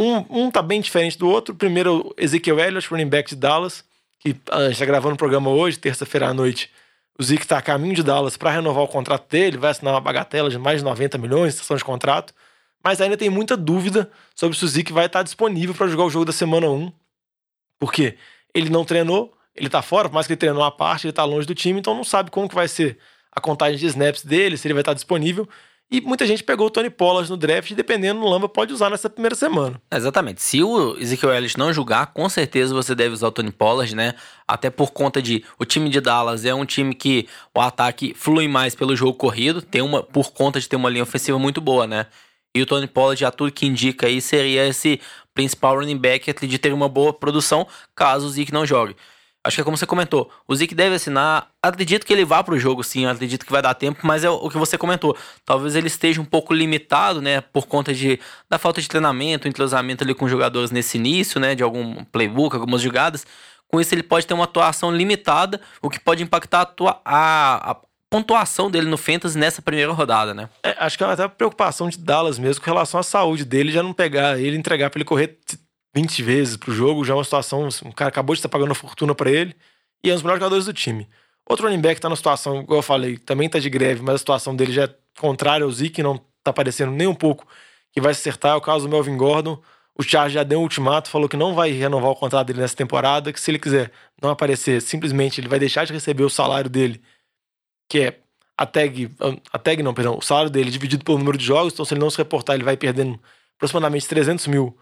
Um, 0.01 0.47
um 0.47 0.51
tá 0.51 0.63
bem 0.63 0.81
diferente 0.81 1.17
do 1.17 1.29
outro. 1.29 1.55
Primeiro, 1.55 2.13
Ezekiel 2.19 2.59
Elliott, 2.59 2.89
running 2.89 3.09
back 3.09 3.31
de 3.31 3.37
Dallas, 3.37 3.85
que 4.19 4.35
a 4.51 4.63
gente 4.63 4.73
está 4.73 4.85
gravando 4.85 5.15
o 5.15 5.19
programa 5.19 5.51
hoje, 5.51 5.79
terça-feira 5.79 6.27
à 6.27 6.35
noite. 6.35 6.73
O 7.17 7.23
Zeke 7.23 7.45
está 7.45 7.59
a 7.59 7.63
caminho 7.63 7.95
de 7.95 8.03
Dallas 8.03 8.37
para 8.37 8.51
renovar 8.51 8.83
o 8.83 8.89
contrato 8.89 9.31
dele, 9.31 9.59
vai 9.59 9.71
assinar 9.71 9.95
uma 9.95 10.01
bagatela 10.01 10.51
de 10.51 10.59
mais 10.59 10.79
de 10.79 10.85
90 10.85 11.19
milhões, 11.19 11.55
estação 11.55 11.77
de 11.77 11.85
contrato 11.85 12.35
mas 12.83 13.01
ainda 13.01 13.17
tem 13.17 13.31
muita 13.31 13.57
dúvida 13.57 14.11
sobre 14.35 14.57
se 14.57 14.65
o 14.65 14.69
Zeke 14.69 14.93
vai 14.93 15.07
estar 15.07 15.23
disponível 15.23 15.75
para 15.75 15.89
jogar 15.89 16.05
o 16.05 16.11
jogo 16.11 16.25
da 16.25 16.33
semana 16.33 16.69
1. 16.69 16.93
Porque 17.79 18.17
ele 18.55 18.71
não 18.71 18.85
treinou, 18.85 19.33
ele 19.55 19.69
tá 19.69 19.83
fora, 19.83 20.09
por 20.09 20.15
mais 20.15 20.27
que 20.27 20.33
ele 20.33 20.39
treinou 20.39 20.63
a 20.63 20.71
parte, 20.71 21.07
ele 21.07 21.13
tá 21.13 21.25
longe 21.25 21.47
do 21.47 21.55
time, 21.55 21.81
então 21.81 21.95
não 21.95 22.05
sabe 22.05 22.31
como 22.31 22.49
que 22.49 22.55
vai 22.55 22.69
ser 22.69 22.99
a 23.33 23.41
contagem 23.41 23.79
de 23.79 23.87
snaps 23.87 24.25
dele, 24.25 24.57
se 24.57 24.67
ele 24.67 24.75
vai 24.75 24.83
estar 24.83 24.95
disponível. 24.95 25.49
E 25.93 26.01
muita 26.01 26.25
gente 26.25 26.45
pegou 26.45 26.69
o 26.69 26.71
Tony 26.71 26.89
Pollard 26.89 27.29
no 27.29 27.37
draft 27.37 27.73
e, 27.73 27.75
dependendo 27.75 28.21
do 28.21 28.27
Lamba, 28.27 28.49
pode 28.49 28.73
usar 28.73 28.91
nessa 28.91 29.11
primeira 29.11 29.35
semana. 29.35 29.83
Exatamente. 29.93 30.41
Se 30.41 30.63
o 30.63 30.97
Ezekiel 30.97 31.33
Elliott 31.33 31.59
não 31.59 31.73
jogar, 31.73 32.07
com 32.07 32.29
certeza 32.29 32.73
você 32.73 32.95
deve 32.95 33.13
usar 33.13 33.27
o 33.27 33.33
Tony 33.33 33.51
Pollard, 33.51 33.97
né? 33.97 34.15
Até 34.47 34.71
por 34.71 34.93
conta 34.93 35.21
de 35.21 35.45
o 35.59 35.65
time 35.65 35.89
de 35.89 36.01
Dallas 36.01 36.45
é 36.45 36.55
um 36.55 36.65
time 36.65 36.95
que 36.95 37.27
o 37.53 37.61
ataque 37.61 38.15
flui 38.15 38.47
mais 38.47 38.77
pelo 38.77 38.95
jogo 38.95 39.15
corrido, 39.15 39.61
tem 39.61 39.83
uma 39.83 40.01
por 40.01 40.31
conta 40.31 40.61
de 40.61 40.69
ter 40.69 40.77
uma 40.77 40.89
linha 40.89 41.03
ofensiva 41.03 41.41
muito 41.41 41.61
boa, 41.61 41.89
né? 41.89 42.07
E 42.55 42.63
o 42.63 42.67
Tony 42.67 42.87
Pollard, 42.87 43.21
já 43.21 43.31
tudo 43.31 43.53
que 43.53 43.67
indica 43.67 44.07
aí, 44.07 44.21
seria 44.21 44.67
esse 44.67 45.01
principal 45.33 45.77
running 45.77 45.97
back 45.97 46.47
de 46.47 46.59
ter 46.59 46.73
uma 46.73 46.89
boa 46.89 47.13
produção 47.13 47.67
caso 47.95 48.27
o 48.27 48.31
Zeke 48.31 48.53
não 48.53 48.67
jogue. 48.67 48.97
Acho 49.43 49.55
que 49.55 49.61
é 49.63 49.65
como 49.65 49.77
você 49.77 49.87
comentou, 49.87 50.31
o 50.47 50.55
Zeke 50.55 50.75
deve 50.75 50.97
assinar. 50.97 51.49
Acredito 51.63 52.05
que 52.05 52.13
ele 52.13 52.27
vá 52.27 52.43
para 52.45 52.55
o 52.55 52.59
jogo, 52.59 52.85
sim. 52.85 53.07
Acredito 53.07 53.47
que 53.47 53.53
vai 53.53 53.63
dar 53.63 53.73
tempo, 53.73 54.01
mas 54.03 54.23
é 54.23 54.29
o 54.29 54.51
que 54.51 54.59
você 54.59 54.77
comentou. 54.77 55.17
Talvez 55.47 55.75
ele 55.75 55.87
esteja 55.87 56.21
um 56.21 56.27
pouco 56.27 56.53
limitado, 56.53 57.23
né? 57.23 57.41
Por 57.41 57.67
conta 57.67 57.95
de, 57.95 58.21
da 58.51 58.59
falta 58.59 58.83
de 58.83 58.89
treinamento, 58.89 59.49
entrosamento 59.49 60.05
ali 60.05 60.15
com 60.15 60.29
jogadores 60.29 60.71
nesse 60.71 60.99
início, 60.99 61.41
né? 61.41 61.55
De 61.55 61.63
algum 61.63 62.05
playbook, 62.05 62.55
algumas 62.55 62.83
jogadas. 62.83 63.27
Com 63.67 63.81
isso, 63.81 63.95
ele 63.95 64.03
pode 64.03 64.27
ter 64.27 64.35
uma 64.35 64.45
atuação 64.45 64.95
limitada, 64.95 65.59
o 65.81 65.89
que 65.89 65.99
pode 65.99 66.23
impactar 66.23 66.75
a, 66.79 67.01
a, 67.05 67.71
a 67.71 67.77
pontuação 68.11 68.69
dele 68.69 68.89
no 68.89 68.99
Fantasy 68.99 69.39
nessa 69.39 69.63
primeira 69.63 69.93
rodada, 69.93 70.35
né? 70.35 70.51
É, 70.65 70.75
acho 70.81 70.99
que 70.99 71.05
é 71.05 71.07
até 71.07 71.29
preocupação 71.29 71.89
de 71.89 71.97
Dallas 71.97 72.39
mesmo 72.39 72.63
com 72.63 72.71
relação 72.71 72.99
à 72.99 73.03
saúde 73.05 73.45
dele, 73.45 73.71
já 73.71 73.83
não 73.83 73.93
pegar 73.93 74.39
ele, 74.39 74.57
entregar 74.57 74.91
para 74.91 74.99
ele 74.99 75.05
correr 75.05 75.39
20 75.95 76.23
vezes 76.23 76.57
pro 76.57 76.73
jogo, 76.73 77.05
já 77.05 77.15
é 77.15 77.17
uma 77.17 77.25
situação, 77.25 77.69
um 77.85 77.93
cara 77.93 78.09
acabou 78.09 78.35
de 78.35 78.41
estar 78.41 78.49
pagando 78.49 78.71
uma 78.71 78.75
fortuna 78.75 79.15
para 79.15 79.31
ele, 79.31 79.55
e 80.03 80.11
é 80.11 80.13
um 80.13 80.17
dos 80.17 80.23
melhores 80.25 80.41
jogadores 80.41 80.65
do 80.67 80.73
time. 80.73 81.09
Outro 81.49 81.67
running 81.67 81.81
back 81.81 82.01
tá 82.01 82.09
na 82.09 82.17
situação, 82.17 82.61
igual 82.61 82.79
eu 82.79 82.83
falei, 82.83 83.17
também 83.17 83.49
tá 83.49 83.59
de 83.59 83.71
greve, 83.71 84.03
mas 84.03 84.17
a 84.17 84.19
situação 84.19 84.55
dele 84.55 84.73
já 84.73 84.85
é 84.85 84.95
contrária 85.19 85.65
ao 85.65 85.71
Zeke, 85.71 86.03
não 86.03 86.21
tá 86.43 86.53
parecendo 86.53 86.93
nem 86.93 87.07
um 87.07 87.15
pouco 87.15 87.47
que 87.93 88.01
vai 88.01 88.13
se 88.13 88.21
acertar, 88.21 88.53
é 88.53 88.57
o 88.57 88.61
caso 88.61 88.87
do 88.87 88.91
Melvin 88.91 89.17
Gordon. 89.17 89.61
O 89.99 90.03
Charles 90.03 90.33
já 90.33 90.45
deu 90.45 90.61
um 90.61 90.63
ultimato, 90.63 91.11
falou 91.11 91.29
que 91.29 91.37
não 91.37 91.55
vai 91.55 91.73
renovar 91.73 92.11
o 92.11 92.17
contrato 92.17 92.47
dele 92.47 92.61
nessa 92.61 92.77
temporada, 92.77 93.33
que 93.33 93.41
se 93.41 93.51
ele 93.51 93.59
quiser 93.59 93.91
não 94.23 94.31
aparecer, 94.31 94.81
simplesmente 94.81 95.41
ele 95.41 95.49
vai 95.49 95.59
deixar 95.59 95.85
de 95.85 95.93
receber 95.93 96.23
o 96.23 96.31
salário 96.31 96.71
dele 96.71 97.03
que 97.91 97.99
é 97.99 98.21
a 98.57 98.65
tag, 98.65 99.11
a 99.53 99.59
tag 99.59 99.83
não, 99.83 99.93
perdão, 99.93 100.17
o 100.17 100.23
salário 100.23 100.49
dele 100.49 100.71
dividido 100.71 101.05
pelo 101.05 101.19
número 101.19 101.37
de 101.37 101.45
jogos, 101.45 101.73
então 101.73 101.85
se 101.85 101.93
ele 101.93 102.01
não 102.01 102.09
se 102.09 102.19
reportar, 102.19 102.55
ele 102.55 102.63
vai 102.63 102.77
perdendo 102.77 103.21
aproximadamente 103.57 104.07
300 104.07 104.47
mil 104.47 104.79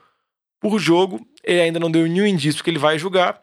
por 0.60 0.78
jogo. 0.78 1.26
Ele 1.42 1.60
ainda 1.60 1.80
não 1.80 1.90
deu 1.90 2.06
nenhum 2.06 2.26
indício 2.26 2.62
que 2.62 2.68
ele 2.68 2.78
vai 2.78 2.98
jogar. 2.98 3.42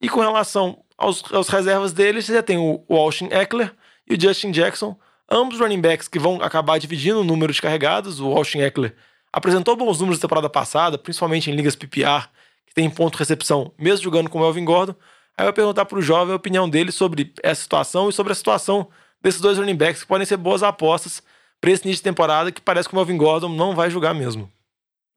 E 0.00 0.08
com 0.08 0.20
relação 0.20 0.82
aos, 0.96 1.22
aos 1.32 1.48
reservas 1.48 1.92
dele, 1.92 2.22
você 2.22 2.32
já 2.32 2.42
tem 2.42 2.56
o, 2.58 2.84
Austin 2.88 3.26
Eckler 3.26 3.74
e 4.08 4.14
o 4.14 4.20
Justin 4.20 4.50
Jackson, 4.50 4.96
ambos 5.30 5.60
running 5.60 5.80
backs 5.80 6.08
que 6.08 6.18
vão 6.18 6.40
acabar 6.40 6.78
dividindo 6.78 7.20
o 7.20 7.24
número 7.24 7.52
de 7.52 7.60
carregados. 7.60 8.18
O 8.18 8.28
Austin 8.28 8.60
Eckler 8.60 8.94
apresentou 9.32 9.76
bons 9.76 9.98
números 9.98 10.18
na 10.18 10.22
temporada 10.22 10.48
passada, 10.48 10.96
principalmente 10.96 11.50
em 11.50 11.54
ligas 11.54 11.76
PPR, 11.76 12.28
que 12.66 12.74
tem 12.74 12.88
ponto 12.88 13.18
recepção, 13.18 13.72
mesmo 13.78 14.04
jogando 14.04 14.30
com 14.30 14.38
o 14.38 14.40
Melvin 14.40 14.64
Gordon. 14.64 14.94
Aí 15.36 15.44
eu 15.44 15.46
vou 15.46 15.52
perguntar 15.52 15.84
para 15.84 15.98
o 15.98 16.02
jovem 16.02 16.32
a 16.32 16.36
opinião 16.36 16.68
dele 16.68 16.92
sobre 16.92 17.32
essa 17.42 17.62
situação 17.62 18.08
e 18.08 18.12
sobre 18.12 18.32
a 18.32 18.36
situação 18.36 18.88
desses 19.22 19.40
dois 19.40 19.58
running 19.58 19.76
backs 19.76 20.02
que 20.02 20.08
podem 20.08 20.26
ser 20.26 20.36
boas 20.36 20.62
apostas 20.62 21.22
para 21.60 21.70
esse 21.70 21.84
início 21.84 22.00
de 22.00 22.10
temporada 22.10 22.50
que 22.50 22.60
parece 22.60 22.88
que 22.88 22.94
o 22.94 22.98
Melvin 22.98 23.16
Gordon 23.16 23.48
não 23.48 23.74
vai 23.74 23.88
jogar 23.88 24.12
mesmo. 24.12 24.50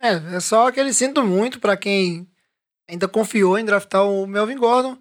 É, 0.02 0.36
é 0.36 0.40
só 0.40 0.72
que 0.72 0.80
ele 0.80 0.94
sinto 0.94 1.24
muito 1.24 1.60
para 1.60 1.76
quem 1.76 2.28
ainda 2.88 3.08
confiou 3.08 3.58
em 3.58 3.66
draftar 3.66 4.08
o 4.08 4.28
Melvin 4.28 4.58
Gordon. 4.58 4.98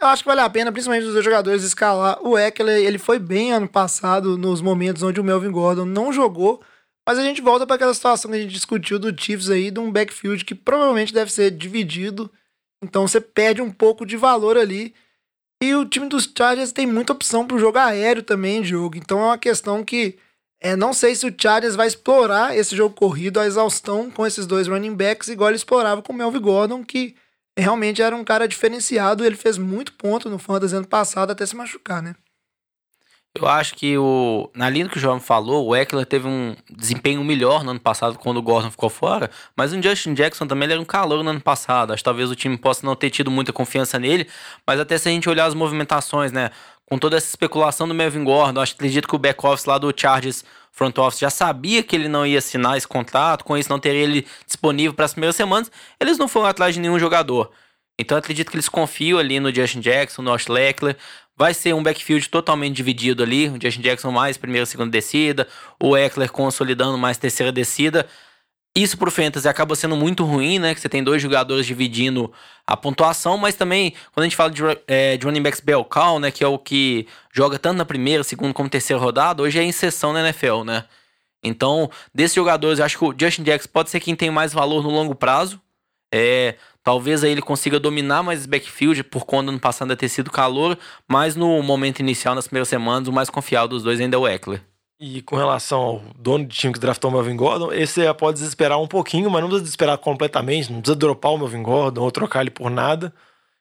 Eu 0.00 0.08
acho 0.08 0.22
que 0.22 0.28
vale 0.28 0.42
a 0.42 0.50
pena, 0.50 0.70
principalmente 0.70 1.06
os 1.06 1.24
jogadores, 1.24 1.64
escalar. 1.64 2.18
O 2.22 2.38
Eckler, 2.38 2.84
ele 2.84 2.98
foi 2.98 3.18
bem 3.18 3.52
ano 3.52 3.68
passado, 3.68 4.36
nos 4.36 4.60
momentos 4.60 5.02
onde 5.02 5.20
o 5.20 5.24
Melvin 5.24 5.50
Gordon 5.50 5.86
não 5.86 6.12
jogou. 6.12 6.62
Mas 7.08 7.18
a 7.18 7.22
gente 7.22 7.40
volta 7.40 7.66
para 7.66 7.76
aquela 7.76 7.94
situação 7.94 8.30
que 8.30 8.36
a 8.36 8.40
gente 8.40 8.52
discutiu 8.52 8.98
do 8.98 9.16
Chiefs 9.18 9.48
aí, 9.48 9.70
de 9.70 9.80
um 9.80 9.90
backfield 9.90 10.44
que 10.44 10.54
provavelmente 10.54 11.14
deve 11.14 11.32
ser 11.32 11.50
dividido. 11.50 12.30
Então 12.82 13.06
você 13.06 13.20
perde 13.20 13.62
um 13.62 13.70
pouco 13.70 14.04
de 14.04 14.16
valor 14.16 14.56
ali. 14.58 14.94
E 15.62 15.74
o 15.74 15.86
time 15.86 16.08
dos 16.08 16.30
Chargers 16.36 16.72
tem 16.72 16.86
muita 16.86 17.12
opção 17.12 17.46
para 17.46 17.56
o 17.56 17.60
jogo 17.60 17.78
aéreo 17.78 18.22
também, 18.22 18.64
jogo. 18.64 18.96
Então 18.96 19.20
é 19.20 19.24
uma 19.24 19.38
questão 19.38 19.82
que 19.84 20.18
é, 20.60 20.74
não 20.74 20.92
sei 20.92 21.14
se 21.14 21.26
o 21.26 21.34
Chargers 21.36 21.76
vai 21.76 21.86
explorar 21.86 22.56
esse 22.56 22.74
jogo 22.74 22.94
corrido 22.94 23.38
à 23.40 23.46
exaustão 23.46 24.10
com 24.10 24.26
esses 24.26 24.46
dois 24.46 24.66
running 24.68 24.94
backs, 24.94 25.28
igual 25.28 25.50
ele 25.50 25.56
explorava 25.56 26.02
com 26.02 26.12
o 26.12 26.16
Melvin 26.16 26.40
Gordon, 26.40 26.84
que 26.84 27.14
realmente 27.58 28.02
era 28.02 28.14
um 28.16 28.24
cara 28.24 28.48
diferenciado. 28.48 29.24
Ele 29.24 29.36
fez 29.36 29.58
muito 29.58 29.92
ponto 29.94 30.28
no 30.28 30.38
Fantasy 30.38 30.74
ano 30.74 30.86
passado 30.86 31.30
até 31.30 31.44
se 31.46 31.56
machucar, 31.56 32.02
né? 32.02 32.14
Eu 33.40 33.48
acho 33.48 33.74
que 33.74 33.96
o 33.98 34.50
na 34.54 34.68
linha 34.70 34.88
que 34.88 34.96
o 34.96 35.00
João 35.00 35.20
falou, 35.20 35.66
o 35.66 35.76
Eckler 35.76 36.06
teve 36.06 36.26
um 36.26 36.56
desempenho 36.70 37.22
melhor 37.24 37.62
no 37.62 37.70
ano 37.70 37.80
passado 37.80 38.18
quando 38.18 38.38
o 38.38 38.42
Gordon 38.42 38.70
ficou 38.70 38.88
fora, 38.88 39.30
mas 39.56 39.72
o 39.72 39.82
Justin 39.82 40.14
Jackson 40.14 40.46
também 40.46 40.70
era 40.70 40.80
um 40.80 40.84
calor 40.84 41.22
no 41.22 41.30
ano 41.30 41.40
passado. 41.40 41.92
Acho 41.92 42.00
que 42.00 42.04
talvez 42.04 42.30
o 42.30 42.34
time 42.34 42.56
possa 42.56 42.86
não 42.86 42.96
ter 42.96 43.10
tido 43.10 43.30
muita 43.30 43.52
confiança 43.52 43.98
nele, 43.98 44.26
mas 44.66 44.80
até 44.80 44.96
se 44.98 45.08
a 45.08 45.12
gente 45.12 45.28
olhar 45.28 45.46
as 45.46 45.54
movimentações, 45.54 46.32
né, 46.32 46.50
com 46.86 46.98
toda 46.98 47.16
essa 47.16 47.28
especulação 47.28 47.86
do 47.86 47.94
Melvin 47.94 48.24
Gordon, 48.24 48.60
acho 48.60 48.72
que 48.72 48.78
acredito 48.78 49.08
que 49.08 49.14
o 49.14 49.18
back 49.18 49.44
office 49.44 49.66
lá 49.66 49.76
do 49.76 49.92
Chargers 49.94 50.44
front 50.70 50.96
office 50.98 51.20
já 51.20 51.30
sabia 51.30 51.82
que 51.82 51.96
ele 51.96 52.06
não 52.06 52.26
ia 52.26 52.38
assinar 52.38 52.76
esse 52.76 52.86
contrato, 52.86 53.44
com 53.44 53.56
isso 53.56 53.70
não 53.70 53.78
teria 53.78 54.02
ele 54.02 54.26
disponível 54.46 54.92
para 54.92 55.06
as 55.06 55.12
primeiras 55.12 55.34
semanas, 55.34 55.70
eles 55.98 56.18
não 56.18 56.28
foram 56.28 56.46
atrás 56.48 56.74
de 56.74 56.80
nenhum 56.80 56.98
jogador. 56.98 57.50
Então 57.98 58.18
acredito 58.18 58.50
que 58.50 58.56
eles 58.56 58.68
confiam 58.68 59.18
ali 59.18 59.40
no 59.40 59.54
Justin 59.54 59.80
Jackson, 59.80 60.20
no 60.20 60.30
Austin 60.30 60.52
Eckler, 60.52 60.96
Vai 61.36 61.52
ser 61.52 61.74
um 61.74 61.82
backfield 61.82 62.28
totalmente 62.28 62.74
dividido 62.74 63.22
ali. 63.22 63.48
O 63.48 63.58
Justin 63.60 63.82
Jackson 63.82 64.10
mais 64.10 64.36
primeira 64.38 64.64
e 64.64 64.66
segunda 64.66 64.90
descida. 64.90 65.46
O 65.78 65.96
Eckler 65.96 66.32
consolidando 66.32 66.96
mais 66.96 67.18
terceira 67.18 67.52
descida. 67.52 68.06
Isso 68.76 68.98
pro 68.98 69.10
Fantasy 69.10 69.48
acaba 69.48 69.74
sendo 69.74 69.96
muito 69.96 70.22
ruim, 70.22 70.58
né? 70.58 70.74
Que 70.74 70.80
você 70.80 70.88
tem 70.88 71.02
dois 71.02 71.22
jogadores 71.22 71.64
dividindo 71.64 72.30
a 72.66 72.76
pontuação, 72.76 73.38
mas 73.38 73.54
também, 73.54 73.94
quando 74.12 74.24
a 74.24 74.24
gente 74.24 74.36
fala 74.36 74.50
de, 74.50 74.62
é, 74.86 75.16
de 75.16 75.24
running 75.24 75.42
backs 75.42 75.60
bell 75.60 75.82
cow, 75.82 76.18
né? 76.18 76.30
Que 76.30 76.44
é 76.44 76.46
o 76.46 76.58
que 76.58 77.06
joga 77.32 77.58
tanto 77.58 77.78
na 77.78 77.86
primeira, 77.86 78.22
segunda 78.22 78.52
como 78.52 78.68
terceira 78.68 79.00
rodada, 79.00 79.42
hoje 79.42 79.58
é 79.58 79.64
inserção 79.64 80.12
na 80.12 80.20
NFL, 80.20 80.62
né? 80.64 80.84
Então, 81.42 81.90
desses 82.14 82.34
jogadores, 82.34 82.78
eu 82.78 82.84
acho 82.84 82.98
que 82.98 83.04
o 83.04 83.14
Justin 83.18 83.44
Jackson 83.44 83.68
pode 83.72 83.88
ser 83.88 84.00
quem 84.00 84.14
tem 84.14 84.30
mais 84.30 84.52
valor 84.52 84.82
no 84.82 84.90
longo 84.90 85.14
prazo. 85.14 85.60
É, 86.16 86.56
talvez 86.82 87.22
aí 87.22 87.32
ele 87.32 87.42
consiga 87.42 87.78
dominar 87.78 88.22
mais 88.22 88.40
esse 88.40 88.48
backfield 88.48 89.04
por 89.04 89.24
conta 89.24 89.52
no 89.52 89.60
passado 89.60 89.94
ter 89.96 90.08
sido 90.08 90.30
calor, 90.30 90.78
mas 91.06 91.36
no 91.36 91.62
momento 91.62 92.00
inicial, 92.00 92.34
nas 92.34 92.46
primeiras 92.46 92.68
semanas, 92.68 93.08
o 93.08 93.12
mais 93.12 93.28
confiável 93.28 93.68
dos 93.68 93.82
dois 93.82 94.00
ainda 94.00 94.16
é 94.16 94.18
o 94.18 94.26
Eckler. 94.26 94.62
E 94.98 95.20
com 95.20 95.36
relação 95.36 95.78
ao 95.78 96.02
dono 96.18 96.46
de 96.46 96.56
time 96.56 96.72
que 96.72 96.80
draftou 96.80 97.10
o 97.10 97.12
Melvin 97.12 97.36
Gordon, 97.36 97.70
esse 97.70 98.00
pode 98.14 98.38
desesperar 98.38 98.80
um 98.80 98.86
pouquinho, 98.86 99.30
mas 99.30 99.42
não 99.42 99.48
precisa 99.48 99.64
desesperar 99.64 99.98
completamente, 99.98 100.72
não 100.72 100.80
precisa 100.80 100.96
dropar 100.96 101.32
o 101.32 101.38
Melvin 101.38 101.62
Gordon 101.62 102.00
ou 102.00 102.10
trocar 102.10 102.40
ele 102.40 102.50
por 102.50 102.70
nada. 102.70 103.12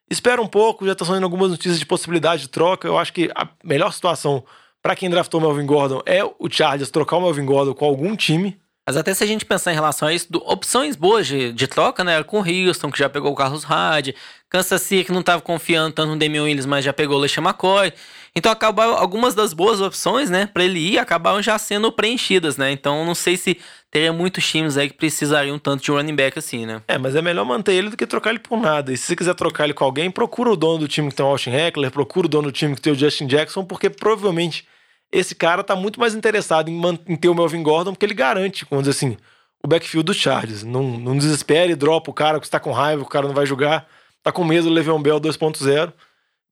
Espera 0.10 0.42
um 0.42 0.48
pouco, 0.48 0.86
já 0.86 0.94
estão 0.94 1.06
saindo 1.06 1.24
algumas 1.24 1.50
notícias 1.50 1.78
de 1.78 1.86
possibilidade 1.86 2.44
de 2.44 2.50
troca. 2.50 2.88
Eu 2.88 2.98
acho 2.98 3.12
que 3.12 3.30
a 3.36 3.50
melhor 3.64 3.92
situação 3.92 4.46
para 4.82 4.96
quem 4.96 5.10
draftou 5.10 5.42
o 5.42 5.44
Melvin 5.44 5.66
Gordon 5.66 6.02
é 6.06 6.24
o 6.24 6.50
Chargers 6.50 6.90
trocar 6.90 7.18
o 7.18 7.22
Melvin 7.22 7.46
Gordon 7.46 7.74
com 7.74 7.86
algum 7.86 8.16
time. 8.16 8.58
Mas 8.88 8.98
até 8.98 9.14
se 9.16 9.24
a 9.24 9.28
gente 9.28 9.46
pensar 9.46 9.72
em 9.72 9.76
relação 9.76 10.08
a 10.08 10.14
isso, 10.14 10.32
do, 10.32 10.38
opções 10.46 10.96
boas 10.96 11.26
de, 11.26 11.52
de 11.52 11.68
troca, 11.68 12.04
né? 12.04 12.22
Com 12.24 12.40
o 12.40 12.44
Houston, 12.44 12.92
que 12.92 13.00
já 13.00 13.10
pegou 13.10 13.32
o 13.32 13.36
Carlos 13.36 13.64
Hyde, 13.64 14.16
Kansas 14.48 14.82
City, 14.84 15.06
que 15.06 15.12
não 15.12 15.22
estava 15.22 15.42
confiando 15.42 15.96
tanto 15.96 16.12
no 16.12 16.18
Damian 16.18 16.44
Williams, 16.44 16.68
mas 16.68 16.86
já 16.86 16.94
pegou 16.94 17.18
o 17.18 17.20
LeSean 17.20 17.44
McCoy. 17.44 17.92
Então 18.36 18.52
acabaram 18.52 18.96
algumas 18.96 19.34
das 19.34 19.54
boas 19.54 19.80
opções, 19.82 20.30
né, 20.30 20.46
para 20.46 20.64
ele 20.64 20.78
ir, 20.78 21.00
acabaram 21.00 21.42
já 21.42 21.58
sendo 21.58 21.90
preenchidas, 21.92 22.58
né? 22.58 22.70
Então 22.72 23.06
não 23.06 23.16
sei 23.16 23.38
se 23.38 23.58
teria 23.90 24.12
muitos 24.12 24.46
times 24.46 24.78
aí 24.78 24.90
que 24.90 24.98
precisariam 24.98 25.58
tanto 25.58 25.84
de 25.84 25.92
um 25.92 25.96
running 25.96 26.16
back 26.16 26.38
assim, 26.38 26.66
né? 26.66 26.82
É, 26.88 26.98
mas 26.98 27.16
é 27.16 27.22
melhor 27.22 27.46
manter 27.46 27.74
ele 27.74 27.90
do 27.90 27.98
que 27.98 28.06
trocar 28.06 28.32
ele 28.32 28.40
por 28.40 28.60
nada. 28.60 28.92
E 28.92 28.98
se 28.98 29.06
você 29.06 29.16
quiser 29.16 29.34
trocar 29.34 29.64
ele 29.64 29.74
com 29.74 29.86
alguém, 29.86 30.12
procura 30.12 30.52
o 30.52 30.56
dono 30.56 30.80
do 30.80 30.88
time 30.88 31.10
que 31.10 31.16
tem 31.16 31.26
o 31.26 31.30
Austin 31.30 31.52
Heckler, 31.52 31.90
procura 31.90 32.28
o 32.28 32.30
dono 32.30 32.50
do 32.50 32.52
time 32.52 32.76
que 32.76 32.82
tem 32.82 32.94
o 32.94 32.96
Justin 32.96 33.26
Jackson, 33.26 33.64
porque 33.64 33.90
provavelmente 33.90 34.68
esse 35.18 35.34
cara 35.34 35.64
tá 35.64 35.76
muito 35.76 36.00
mais 36.00 36.14
interessado 36.14 36.70
em, 36.70 36.82
em 37.08 37.16
ter 37.16 37.30
o 37.30 37.36
Melvin 37.36 37.64
Gordon, 37.64 37.92
porque 37.94 38.06
ele 38.06 38.14
garante, 38.14 38.66
vamos 38.70 38.86
dizer 38.86 38.98
assim, 38.98 39.18
o 39.64 39.68
backfield 39.68 40.06
do 40.06 40.14
Chargers. 40.14 40.64
Não, 40.64 40.84
não 40.84 41.18
desespere, 41.18 41.76
dropa 41.76 42.12
o 42.12 42.14
cara, 42.14 42.40
que 42.40 42.46
está 42.46 42.60
com 42.60 42.72
raiva, 42.72 43.02
o 43.02 43.08
cara 43.08 43.28
não 43.28 43.34
vai 43.34 43.46
jogar, 43.46 43.88
tá 44.22 44.32
com 44.32 44.44
medo 44.44 44.68
do 44.68 44.74
Le'Veon 44.74 45.02
Bell 45.02 45.20
2.0, 45.20 45.94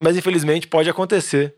mas 0.01 0.15
infelizmente 0.15 0.67
pode 0.67 0.89
acontecer 0.89 1.55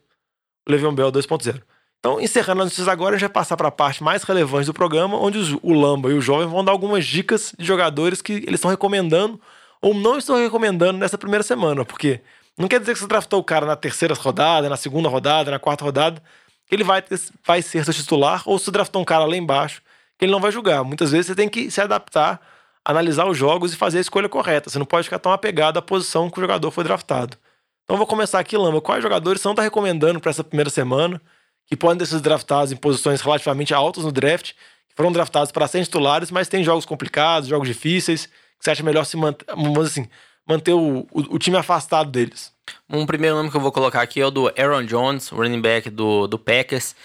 o 0.67 0.71
Le'Veon 0.71 0.93
Bell 0.93 1.11
2.0. 1.11 1.61
Então, 1.99 2.19
encerrando 2.19 2.61
as 2.61 2.65
notícias 2.65 2.87
agora, 2.87 3.15
a 3.15 3.17
gente 3.17 3.27
vai 3.27 3.33
passar 3.33 3.57
para 3.57 3.67
a 3.67 3.71
parte 3.71 4.03
mais 4.03 4.23
relevante 4.23 4.67
do 4.67 4.73
programa, 4.73 5.17
onde 5.17 5.57
o 5.61 5.73
Lamba 5.73 6.11
e 6.11 6.13
o 6.13 6.21
Jovem 6.21 6.47
vão 6.47 6.63
dar 6.63 6.71
algumas 6.71 7.05
dicas 7.05 7.53
de 7.57 7.65
jogadores 7.65 8.21
que 8.21 8.33
eles 8.33 8.55
estão 8.55 8.69
recomendando 8.69 9.39
ou 9.81 9.93
não 9.93 10.17
estão 10.17 10.35
recomendando 10.37 10.99
nessa 10.99 11.17
primeira 11.17 11.43
semana, 11.43 11.83
porque 11.83 12.21
não 12.57 12.67
quer 12.67 12.79
dizer 12.79 12.93
que 12.93 12.99
você 12.99 13.07
draftou 13.07 13.39
o 13.39 13.43
cara 13.43 13.65
na 13.65 13.75
terceira 13.75 14.13
rodada, 14.13 14.69
na 14.69 14.77
segunda 14.77 15.09
rodada, 15.09 15.51
na 15.51 15.59
quarta 15.59 15.83
rodada, 15.83 16.21
que 16.67 16.75
ele 16.75 16.83
vai, 16.83 17.01
ter, 17.01 17.19
vai 17.45 17.61
ser 17.61 17.83
seu 17.85 17.93
titular, 17.93 18.43
ou 18.45 18.57
se 18.57 18.71
draftou 18.71 19.01
um 19.01 19.05
cara 19.05 19.25
lá 19.25 19.35
embaixo, 19.35 19.81
que 20.17 20.25
ele 20.25 20.31
não 20.31 20.39
vai 20.39 20.51
jogar. 20.51 20.83
Muitas 20.83 21.11
vezes 21.11 21.27
você 21.27 21.35
tem 21.35 21.49
que 21.49 21.69
se 21.69 21.79
adaptar, 21.81 22.41
analisar 22.83 23.25
os 23.25 23.37
jogos 23.37 23.73
e 23.73 23.77
fazer 23.77 23.99
a 23.99 24.01
escolha 24.01 24.29
correta. 24.29 24.69
Você 24.69 24.79
não 24.79 24.85
pode 24.85 25.05
ficar 25.05 25.19
tão 25.19 25.31
apegado 25.31 25.77
à 25.77 25.81
posição 25.81 26.29
que 26.29 26.37
o 26.37 26.41
jogador 26.41 26.71
foi 26.71 26.83
draftado. 26.83 27.37
Então 27.83 27.97
vou 27.97 28.07
começar 28.07 28.39
aqui, 28.39 28.57
Lama. 28.57 28.81
Quais 28.81 29.03
jogadores 29.03 29.41
você 29.41 29.47
não 29.47 29.53
está 29.53 29.61
recomendando 29.61 30.19
para 30.19 30.31
essa 30.31 30.43
primeira 30.43 30.69
semana, 30.69 31.21
que 31.67 31.75
podem 31.75 31.99
ter 31.99 32.05
sido 32.07 32.21
draftados 32.21 32.71
em 32.71 32.75
posições 32.75 33.21
relativamente 33.21 33.73
altas 33.73 34.03
no 34.03 34.11
draft, 34.11 34.53
que 34.53 34.95
foram 34.95 35.11
draftados 35.11 35.51
para 35.51 35.67
serem 35.67 35.83
titulares, 35.83 36.31
mas 36.31 36.47
tem 36.47 36.63
jogos 36.63 36.85
complicados, 36.85 37.49
jogos 37.49 37.67
difíceis, 37.67 38.25
que 38.25 38.63
você 38.63 38.71
acha 38.71 38.83
melhor 38.83 39.05
se 39.05 39.17
manter, 39.17 39.45
assim, 39.83 40.07
manter 40.47 40.73
o, 40.73 40.99
o, 41.11 41.35
o, 41.35 41.39
time 41.39 41.57
afastado 41.57 42.09
deles? 42.09 42.54
Um 42.89 43.05
primeiro 43.05 43.35
nome 43.35 43.49
que 43.49 43.57
eu 43.57 43.61
vou 43.61 43.71
colocar 43.71 44.01
aqui 44.01 44.21
é 44.21 44.25
o 44.25 44.31
do 44.31 44.47
Aaron 44.57 44.85
Jones, 44.85 45.29
running 45.29 45.61
back 45.61 45.89
do, 45.89 46.27
do 46.27 46.37
Packers. 46.37 46.95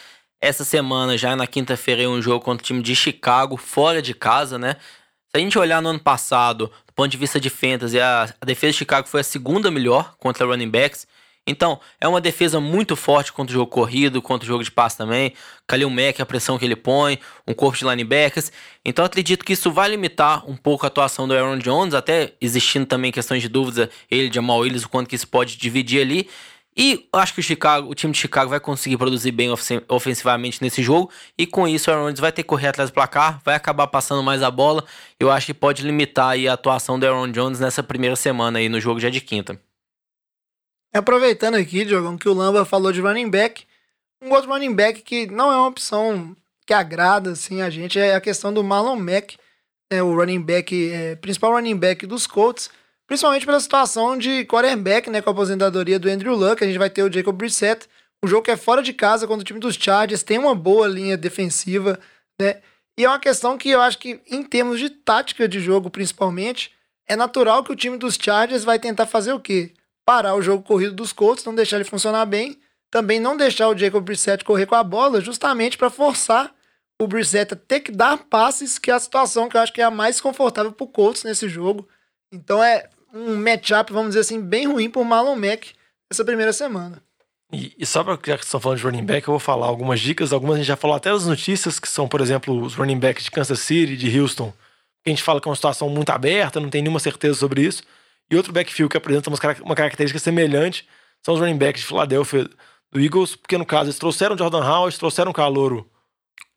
Essa 0.41 0.65
semana, 0.65 1.19
já 1.19 1.37
na 1.37 1.47
quinta-feira, 1.47 2.09
um 2.09 2.23
jogo 2.23 2.45
contra 2.45 2.63
o 2.63 2.67
time 2.67 2.83
de 2.83 2.97
Chicago, 2.97 3.57
fora 3.57 4.01
de 4.01 4.15
casa, 4.15 4.59
né? 4.59 4.77
Se 5.29 5.37
a 5.37 5.39
gente 5.39 5.59
olhar 5.59 5.81
no 5.81 5.91
ano 5.91 6.01
passado, 6.01 6.71
do 6.87 6.93
ponto 6.93 7.09
de 7.09 7.17
vista 7.17 7.39
de 7.39 7.51
fantasy, 7.51 8.01
a, 8.01 8.35
a 8.41 8.45
defesa 8.45 8.73
de 8.73 8.79
Chicago 8.79 9.07
foi 9.07 9.21
a 9.21 9.25
segunda 9.25 9.71
melhor 9.71 10.15
contra 10.19 10.47
running 10.47 10.71
backs. 10.71 11.07
Então, 11.51 11.81
é 12.01 12.07
uma 12.07 12.21
defesa 12.21 12.61
muito 12.61 12.95
forte 12.95 13.33
contra 13.33 13.53
o 13.53 13.59
jogo 13.59 13.71
corrido, 13.71 14.23
contra 14.23 14.45
o 14.45 14.49
jogo 14.49 14.63
de 14.63 14.71
passe 14.71 14.97
também. 14.97 15.35
Kalil 15.67 15.91
Mack, 15.91 16.23
a 16.23 16.27
pressão 16.27 16.57
que 16.57 16.65
ele 16.65 16.77
põe, 16.77 17.19
um 17.47 17.53
corpo 17.53 17.77
de 17.77 17.85
linebackers. 17.85 18.53
Então, 18.85 19.05
acredito 19.05 19.45
que 19.45 19.53
isso 19.53 19.71
vai 19.73 19.89
limitar 19.89 20.49
um 20.49 20.57
pouco 20.57 20.87
a 20.87 20.89
atuação 20.89 21.27
do 21.27 21.35
Aaron 21.35 21.59
Jones, 21.59 21.93
até 21.93 22.35
existindo 22.41 22.87
também 22.87 23.11
questões 23.11 23.43
de 23.43 23.49
dúvida, 23.49 23.91
ele, 24.09 24.33
Jamal 24.33 24.61
Willis, 24.61 24.85
o 24.85 24.89
quanto 24.89 25.09
que 25.09 25.17
isso 25.17 25.27
pode 25.27 25.57
dividir 25.57 26.01
ali. 26.01 26.29
E 26.77 27.09
acho 27.13 27.35
que 27.35 27.41
o 27.41 27.43
Chicago, 27.43 27.91
o 27.91 27.95
time 27.95 28.13
de 28.13 28.19
Chicago 28.19 28.49
vai 28.49 28.61
conseguir 28.61 28.97
produzir 28.97 29.33
bem 29.33 29.49
ofensivamente 29.89 30.63
nesse 30.63 30.83
jogo. 30.83 31.11
E 31.37 31.47
com 31.47 31.67
isso, 31.67 31.91
o 31.91 31.93
Aaron 31.93 32.05
Rodgers 32.05 32.21
vai 32.21 32.31
ter 32.31 32.43
que 32.43 32.49
correr 32.49 32.69
atrás 32.69 32.91
do 32.91 32.95
placar, 32.95 33.41
vai 33.45 33.57
acabar 33.57 33.89
passando 33.89 34.23
mais 34.23 34.43
a 34.43 34.51
bola. 34.51 34.85
Eu 35.19 35.31
acho 35.31 35.47
que 35.47 35.55
pode 35.55 35.83
limitar 35.83 36.37
a 36.39 36.53
atuação 36.53 36.99
do 36.99 37.05
Aaron 37.05 37.33
Jones 37.33 37.59
nessa 37.59 37.83
primeira 37.83 38.15
semana 38.15 38.61
aí 38.61 38.69
no 38.69 38.81
jogo 38.81 39.01
já 39.01 39.11
de 39.11 39.21
quinta. 39.21 39.61
Aproveitando 40.93 41.55
aqui, 41.55 41.85
Diogão, 41.85 42.19
que 42.19 42.29
o 42.29 42.35
Lamba 42.35 42.65
falou 42.65 42.93
de 42.93 43.01
running 43.01 43.31
back, 43.31 43.65
um 44.23 44.33
outro 44.33 44.51
running 44.51 44.75
back 44.75 45.03
que 45.03 45.27
não 45.27 45.53
é 45.53 45.57
uma 45.57 45.69
opção 45.69 46.37
que 46.67 46.75
agrada 46.75 47.31
assim, 47.31 47.63
a 47.63 47.71
gente 47.71 47.99
é 47.99 48.15
a 48.15 48.21
questão 48.21 48.53
do 48.53 48.63
Marlon 48.63 48.97
Mack, 48.97 49.37
né, 49.91 50.03
o 50.03 50.15
running 50.15 50.43
back, 50.43 50.91
é, 50.93 51.17
principal 51.17 51.53
running 51.53 51.77
back 51.77 52.07
dos 52.07 52.27
Colts. 52.27 52.71
Principalmente 53.07 53.45
pela 53.45 53.59
situação 53.59 54.17
de 54.17 54.45
quarterback, 54.45 55.11
né, 55.11 55.21
com 55.21 55.31
a 55.31 55.33
aposentadoria 55.33 55.99
do 55.99 56.09
Andrew 56.09 56.35
Luck, 56.35 56.63
a 56.63 56.67
gente 56.67 56.79
vai 56.79 56.89
ter 56.89 57.03
o 57.03 57.13
Jacob 57.13 57.37
Brissett, 57.37 57.89
um 58.25 58.29
jogo 58.29 58.43
que 58.43 58.51
é 58.51 58.57
fora 58.57 58.83
de 58.83 58.93
casa 58.93 59.27
contra 59.27 59.43
o 59.43 59.45
time 59.45 59.59
dos 59.59 59.75
Chargers, 59.75 60.23
tem 60.23 60.39
uma 60.39 60.55
boa 60.55 60.87
linha 60.87 61.17
defensiva, 61.17 61.99
né? 62.41 62.61
E 62.99 63.05
é 63.05 63.09
uma 63.09 63.19
questão 63.19 63.57
que 63.57 63.71
eu 63.71 63.81
acho 63.81 63.99
que 63.99 64.21
em 64.31 64.43
termos 64.43 64.79
de 64.79 64.91
tática 64.91 65.49
de 65.49 65.59
jogo, 65.59 65.89
principalmente, 65.89 66.71
é 67.09 67.17
natural 67.17 67.65
que 67.65 67.73
o 67.73 67.77
time 67.77 67.97
dos 67.97 68.15
Chargers 68.15 68.63
vai 68.63 68.79
tentar 68.79 69.07
fazer 69.07 69.33
o 69.33 69.41
quê? 69.41 69.73
Parar 70.05 70.35
o 70.35 70.43
jogo 70.43 70.63
corrido 70.63 70.95
dos 70.95 71.13
Colts, 71.13 71.45
não 71.45 71.55
deixar 71.55 71.77
ele 71.77 71.85
funcionar 71.85 72.25
bem, 72.27 72.59
também 72.91 73.21
não 73.21 73.37
deixar 73.37 73.69
o 73.69 73.77
Jacob 73.77 74.05
Brissett 74.05 74.45
correr 74.45 74.67
com 74.67 74.75
a 74.75 74.83
bola, 74.83 75.21
justamente 75.21 75.79
para 75.79 75.91
forçar 75.91 76.55
o 77.01 77.07
Brissett 77.07 77.55
a 77.55 77.57
ter 77.57 77.81
que 77.81 77.93
dar 77.93 78.19
passes, 78.19 78.79
que 78.79 78.91
é 78.91 78.95
a 78.95 79.01
situação 79.01 79.49
que 79.49 79.57
eu 79.57 79.61
acho 79.61 79.73
que 79.73 79.81
é 79.81 79.85
a 79.85 79.91
mais 79.91 80.21
confortável 80.21 80.73
para 80.73 80.85
o 80.85 80.89
Colts 80.89 81.25
nesse 81.25 81.49
jogo. 81.49 81.89
Então 82.33 82.63
é 82.63 82.89
um 83.15 83.37
matchup, 83.37 83.93
vamos 83.93 84.11
dizer 84.11 84.21
assim, 84.21 84.41
bem 84.41 84.67
ruim 84.67 84.91
por 84.91 85.05
Marlon 85.05 85.37
Mack 85.37 85.73
essa 86.11 86.25
primeira 86.25 86.53
semana. 86.53 87.03
E, 87.53 87.75
e 87.79 87.87
só 87.87 88.05
para 88.05 88.17
que 88.17 88.31
estão 88.31 88.61
falando 88.61 88.79
de 88.79 88.85
running 88.85 89.05
back, 89.05 89.27
eu 89.27 89.33
vou 89.33 89.41
falar 89.41 89.67
algumas 89.67 90.01
dicas. 90.01 90.33
Algumas 90.33 90.57
a 90.57 90.59
gente 90.59 90.69
já 90.69 90.77
falou 90.77 90.97
até 90.97 91.11
as 91.11 91.27
notícias, 91.27 91.81
que 91.81 91.89
são, 91.89 92.07
por 92.07 92.21
exemplo, 92.21 92.61
os 92.63 92.75
running 92.75 92.99
backs 92.99 93.25
de 93.25 93.31
Kansas 93.31 93.59
City, 93.61 93.97
de 93.97 94.21
Houston. 94.21 94.53
Que 95.03 95.11
a 95.11 95.11
gente 95.11 95.23
fala 95.23 95.41
que 95.41 95.49
é 95.49 95.51
uma 95.51 95.57
situação 95.57 95.89
muito 95.89 96.11
aberta, 96.11 96.61
não 96.61 96.71
tem 96.71 96.83
nenhuma 96.83 97.01
certeza 97.01 97.39
sobre 97.39 97.63
isso. 97.63 97.83
E 98.31 98.37
outro 98.37 98.53
backfield 98.53 98.91
que 98.91 98.97
apresenta 98.97 99.31
uma 99.63 99.75
característica 99.75 100.19
semelhante 100.19 100.87
são 101.23 101.35
os 101.35 101.41
running 101.41 101.59
backs 101.59 101.83
de 101.83 101.87
Philadelphia 101.87 102.49
do 102.93 103.01
Eagles, 103.01 103.37
porque 103.37 103.59
no 103.59 103.67
caso 103.67 103.87
eles 103.87 103.99
trouxeram 103.99 104.37
Jordan 104.37 104.65
Howard, 104.65 104.99
trouxeram 104.99 105.31
o 105.31 105.35
calouro, 105.35 105.89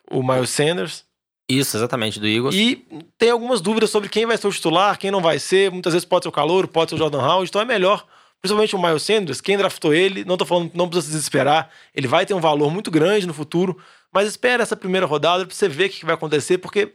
o 0.10 0.24
Miles 0.24 0.50
Sanders. 0.50 1.06
Isso, 1.50 1.76
exatamente, 1.76 2.20
do 2.20 2.28
Eagles. 2.28 2.56
E 2.56 2.88
tem 3.18 3.30
algumas 3.30 3.60
dúvidas 3.60 3.90
sobre 3.90 4.08
quem 4.08 4.26
vai 4.26 4.38
ser 4.38 4.48
o 4.48 4.52
titular, 4.52 4.98
quem 4.98 5.12
não 5.12 5.22
vai 5.22 5.40
ser. 5.40 5.72
Muitas 5.72 5.94
vezes 5.94 6.06
pode 6.06 6.24
ser 6.24 6.30
o 6.30 6.32
calor, 6.32 6.68
pode 6.68 6.90
ser 6.90 6.96
o 6.96 6.98
Jordan 6.98 7.22
Howard. 7.22 7.50
Então 7.50 7.62
é 7.62 7.66
melhor, 7.66 8.06
principalmente 8.42 8.76
o 8.76 8.82
Miles 8.82 9.04
Sanders, 9.04 9.42
quem 9.42 9.58
draftou 9.58 9.94
ele, 9.94 10.24
não 10.24 10.38
tô 10.38 10.46
falando 10.46 10.72
não 10.74 10.88
precisa 10.88 11.08
se 11.08 11.18
desesperar. 11.18 11.70
Ele 11.94 12.08
vai 12.08 12.26
ter 12.26 12.34
um 12.34 12.40
valor 12.40 12.72
muito 12.72 12.90
grande 12.90 13.28
no 13.28 13.34
futuro. 13.34 13.78
Mas 14.12 14.28
espera 14.28 14.62
essa 14.62 14.76
primeira 14.76 15.08
rodada 15.08 15.46
pra 15.46 15.56
você 15.56 15.68
ver 15.68 15.88
o 15.88 15.90
que 15.90 16.06
vai 16.06 16.14
acontecer, 16.14 16.60
porque 16.60 16.94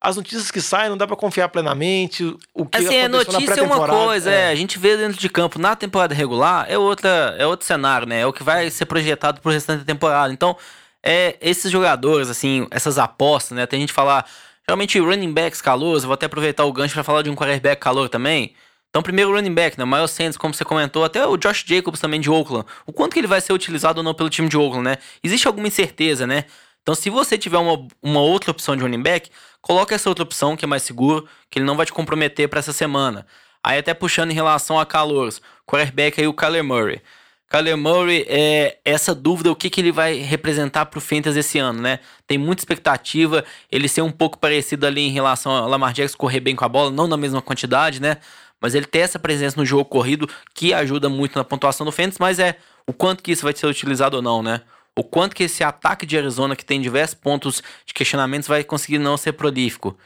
as 0.00 0.16
notícias 0.16 0.50
que 0.50 0.60
saem 0.60 0.88
não 0.88 0.96
dá 0.96 1.06
para 1.06 1.16
confiar 1.16 1.48
plenamente. 1.50 2.24
O 2.54 2.64
que 2.64 2.78
assim, 2.78 3.00
a 3.00 3.08
notícia 3.08 3.60
é 3.60 3.62
uma 3.62 3.86
coisa, 3.86 4.30
é. 4.30 4.42
é. 4.42 4.48
A 4.48 4.54
gente 4.54 4.78
vê 4.78 4.96
dentro 4.96 5.20
de 5.20 5.28
campo 5.28 5.58
na 5.58 5.76
temporada 5.76 6.14
regular, 6.14 6.64
é, 6.68 6.78
outra, 6.78 7.36
é 7.38 7.46
outro 7.46 7.66
cenário, 7.66 8.06
né? 8.06 8.20
É 8.20 8.26
o 8.26 8.32
que 8.32 8.42
vai 8.42 8.70
ser 8.70 8.86
projetado 8.86 9.40
pro 9.40 9.52
restante 9.52 9.80
da 9.80 9.84
temporada. 9.84 10.32
Então 10.32 10.56
é 11.02 11.36
esses 11.40 11.70
jogadores, 11.70 12.30
assim, 12.30 12.66
essas 12.70 12.98
apostas, 12.98 13.56
né? 13.56 13.66
Tem 13.66 13.80
gente 13.80 13.92
falar, 13.92 14.26
geralmente 14.66 14.98
running 14.98 15.32
backs 15.32 15.60
calouros, 15.60 16.04
vou 16.04 16.14
até 16.14 16.26
aproveitar 16.26 16.64
o 16.64 16.72
gancho 16.72 16.94
para 16.94 17.04
falar 17.04 17.22
de 17.22 17.28
um 17.28 17.34
quarterback 17.34 17.80
calor 17.80 18.08
também. 18.08 18.54
Então, 18.88 19.02
primeiro 19.02 19.32
running 19.32 19.54
back, 19.54 19.78
né? 19.78 19.84
Miles 19.84 20.10
Sanders, 20.10 20.36
como 20.36 20.52
você 20.52 20.64
comentou, 20.64 21.04
até 21.04 21.24
o 21.24 21.36
Josh 21.36 21.64
Jacobs 21.64 22.00
também 22.00 22.20
de 22.20 22.28
Oakland. 22.28 22.66
O 22.84 22.92
quanto 22.92 23.12
que 23.12 23.20
ele 23.20 23.28
vai 23.28 23.40
ser 23.40 23.52
utilizado 23.52 24.00
ou 24.00 24.04
não 24.04 24.14
pelo 24.14 24.28
time 24.28 24.48
de 24.48 24.56
Oakland, 24.56 24.82
né? 24.82 24.96
Existe 25.22 25.46
alguma 25.46 25.68
incerteza, 25.68 26.26
né? 26.26 26.44
Então, 26.82 26.94
se 26.94 27.08
você 27.08 27.38
tiver 27.38 27.58
uma, 27.58 27.86
uma 28.02 28.20
outra 28.20 28.50
opção 28.50 28.74
de 28.74 28.82
running 28.82 29.02
back, 29.02 29.30
coloque 29.60 29.94
essa 29.94 30.08
outra 30.08 30.24
opção 30.24 30.56
que 30.56 30.64
é 30.64 30.68
mais 30.68 30.82
seguro, 30.82 31.28
que 31.50 31.58
ele 31.58 31.66
não 31.66 31.76
vai 31.76 31.86
te 31.86 31.92
comprometer 31.92 32.48
para 32.48 32.60
essa 32.60 32.72
semana. 32.72 33.26
Aí 33.62 33.78
até 33.78 33.92
puxando 33.92 34.30
em 34.30 34.34
relação 34.34 34.78
a 34.78 34.86
calouros, 34.86 35.40
quarterback 35.66 36.20
aí 36.20 36.26
o 36.26 36.34
Kyler 36.34 36.64
Murray. 36.64 37.00
Kyler 37.48 37.76
Murray, 37.76 38.24
é, 38.28 38.78
essa 38.84 39.12
dúvida, 39.12 39.50
o 39.50 39.56
que, 39.56 39.68
que 39.68 39.80
ele 39.80 39.90
vai 39.90 40.18
representar 40.18 40.86
pro 40.86 41.00
Fantasy 41.00 41.40
esse 41.40 41.58
ano, 41.58 41.82
né? 41.82 41.98
Tem 42.26 42.38
muita 42.38 42.60
expectativa, 42.60 43.44
ele 43.70 43.88
ser 43.88 44.02
um 44.02 44.12
pouco 44.12 44.38
parecido 44.38 44.86
ali 44.86 45.00
em 45.00 45.10
relação 45.10 45.50
ao 45.50 45.68
Lamar 45.68 45.92
Jackson 45.92 46.16
correr 46.16 46.38
bem 46.38 46.54
com 46.54 46.64
a 46.64 46.68
bola, 46.68 46.92
não 46.92 47.08
na 47.08 47.16
mesma 47.16 47.42
quantidade, 47.42 48.00
né? 48.00 48.18
Mas 48.60 48.74
ele 48.74 48.86
tem 48.86 49.02
essa 49.02 49.18
presença 49.18 49.58
no 49.58 49.66
jogo 49.66 49.84
corrido 49.84 50.28
que 50.54 50.72
ajuda 50.72 51.08
muito 51.08 51.36
na 51.36 51.42
pontuação 51.42 51.84
do 51.84 51.90
Fantasy, 51.90 52.18
mas 52.20 52.38
é 52.38 52.56
o 52.86 52.92
quanto 52.92 53.22
que 53.22 53.32
isso 53.32 53.42
vai 53.42 53.54
ser 53.54 53.66
utilizado 53.66 54.16
ou 54.16 54.22
não, 54.22 54.44
né? 54.44 54.60
O 54.96 55.04
quanto 55.04 55.34
que 55.34 55.44
esse 55.44 55.62
ataque 55.62 56.04
de 56.04 56.16
Arizona, 56.16 56.56
que 56.56 56.64
tem 56.64 56.80
diversos 56.80 57.14
pontos 57.14 57.62
de 57.86 57.94
questionamentos, 57.94 58.48
vai 58.48 58.64
conseguir 58.64 58.98
não 58.98 59.16
ser 59.16 59.32
prolífico. 59.32 59.96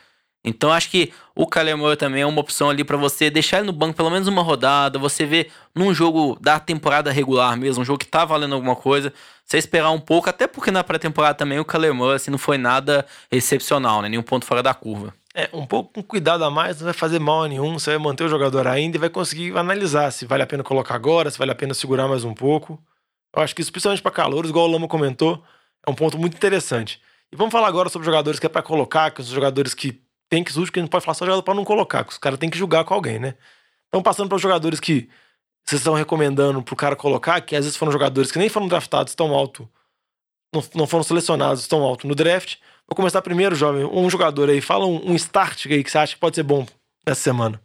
Então 0.45 0.71
acho 0.71 0.91
que 0.91 1.11
o 1.35 1.47
Murray 1.77 1.97
também 1.97 2.21
é 2.21 2.27
uma 2.27 2.41
opção 2.41 2.69
ali 2.69 2.85
para 2.85 2.99
você 2.99 3.31
deixar 3.31 3.59
ele 3.59 3.67
no 3.67 3.73
banco 3.73 3.97
pelo 3.97 4.11
menos 4.11 4.29
uma 4.29 4.43
rodada, 4.43 4.99
você 4.99 5.25
ver 5.25 5.51
num 5.75 5.95
jogo 5.95 6.37
da 6.39 6.61
temporada 6.61 7.11
regular 7.11 7.57
mesmo, 7.57 7.81
um 7.81 7.85
jogo 7.85 7.99
que 7.99 8.07
tá 8.07 8.27
valendo 8.27 8.55
alguma 8.55 8.77
coisa, 8.77 9.11
você 9.43 9.57
esperar 9.57 9.91
um 9.91 9.99
pouco, 9.99 10.29
até 10.29 10.47
porque 10.47 10.71
na 10.71 10.85
pré-temporada 10.85 11.35
também 11.35 11.59
o 11.59 11.95
Murray 11.95 12.17
assim, 12.17 12.31
não 12.31 12.37
foi 12.37 12.59
nada 12.59 13.07
excepcional, 13.33 14.03
né? 14.03 14.11
Nenhum 14.11 14.23
ponto 14.23 14.45
fora 14.45 14.63
da 14.63 14.75
curva. 14.75 15.15
É, 15.35 15.49
um 15.53 15.67
pouco 15.67 15.95
com 15.95 16.03
cuidado 16.03 16.45
a 16.45 16.51
mais 16.51 16.79
não 16.79 16.85
vai 16.85 16.93
fazer 16.93 17.19
mal 17.19 17.45
a 17.45 17.49
nenhum, 17.49 17.79
você 17.79 17.91
vai 17.91 17.99
manter 17.99 18.25
o 18.25 18.29
jogador 18.29 18.69
ainda 18.69 18.99
e 18.99 19.01
vai 19.01 19.09
conseguir 19.09 19.57
analisar 19.57 20.11
se 20.11 20.27
vale 20.27 20.43
a 20.43 20.47
pena 20.47 20.63
colocar 20.63 20.95
agora, 20.95 21.31
se 21.31 21.39
vale 21.39 21.53
a 21.53 21.55
pena 21.55 21.73
segurar 21.73 22.07
mais 22.07 22.23
um 22.23 22.35
pouco. 22.35 22.79
Eu 23.35 23.43
acho 23.43 23.55
que 23.55 23.63
isso, 23.63 23.73
principalmente 23.73 24.03
para 24.03 24.13
calouros, 24.13 24.51
igual 24.51 24.69
o 24.69 24.71
Lama 24.71 24.87
comentou, 24.87 25.43
é 25.87 25.91
um 25.91 25.95
ponto 25.95 26.19
muito 26.19 26.37
interessante. 26.37 27.01
E 27.33 27.37
vamos 27.37 27.53
falar 27.53 27.69
agora 27.69 27.89
sobre 27.89 28.07
jogadores 28.07 28.39
que 28.39 28.47
é 28.47 28.49
para 28.49 28.63
colocar, 28.63 29.11
que 29.11 29.23
são 29.23 29.35
jogadores 29.35 29.75
que 29.75 30.01
tem 30.29 30.43
que 30.43 30.53
ser 30.53 30.71
que 30.71 30.79
a 30.79 30.83
gente 30.83 30.91
pode 30.91 31.05
falar 31.05 31.15
só 31.15 31.25
jogador 31.25 31.43
para 31.43 31.55
não 31.55 31.65
colocar, 31.65 32.05
que 32.05 32.13
os 32.13 32.19
caras 32.19 32.39
têm 32.39 32.51
que 32.51 32.59
julgar 32.59 32.85
com 32.85 32.95
alguém, 32.95 33.19
né? 33.19 33.35
Então, 33.89 34.03
passando 34.03 34.29
para 34.29 34.37
os 34.37 34.43
jogadores 34.43 34.81
que 34.81 35.09
vocês 35.65 35.81
estão 35.81 35.95
recomendando 35.95 36.63
pro 36.63 36.77
cara 36.77 36.97
colocar, 36.97 37.41
que 37.41 37.57
às 37.57 37.65
vezes 37.65 37.77
foram 37.77 37.93
jogadores 37.93 38.31
que 38.31 38.39
nem 38.39 38.49
foram 38.49 38.69
draftados 38.69 39.15
tão 39.15 39.33
alto, 39.33 39.69
não, 40.53 40.65
não 40.75 40.87
foram 40.87 41.03
selecionados 41.03 41.67
tão 41.67 41.83
alto 41.83 42.07
no 42.07 42.15
draft. 42.15 42.57
Vou 42.87 42.95
começar 42.95 43.23
primeiro, 43.23 43.55
jovem. 43.55 43.85
Um 43.85 44.09
jogador 44.11 44.51
aí, 44.51 44.61
fala 44.61 44.87
um, 44.87 45.13
um 45.13 45.15
start 45.15 45.67
aí 45.67 45.83
que 45.83 45.91
você 45.91 45.99
acha 45.99 46.15
que 46.15 46.21
pode 46.21 46.37
ser 46.37 46.43
bom 46.43 46.67
nessa 47.07 47.23
semana. 47.23 47.61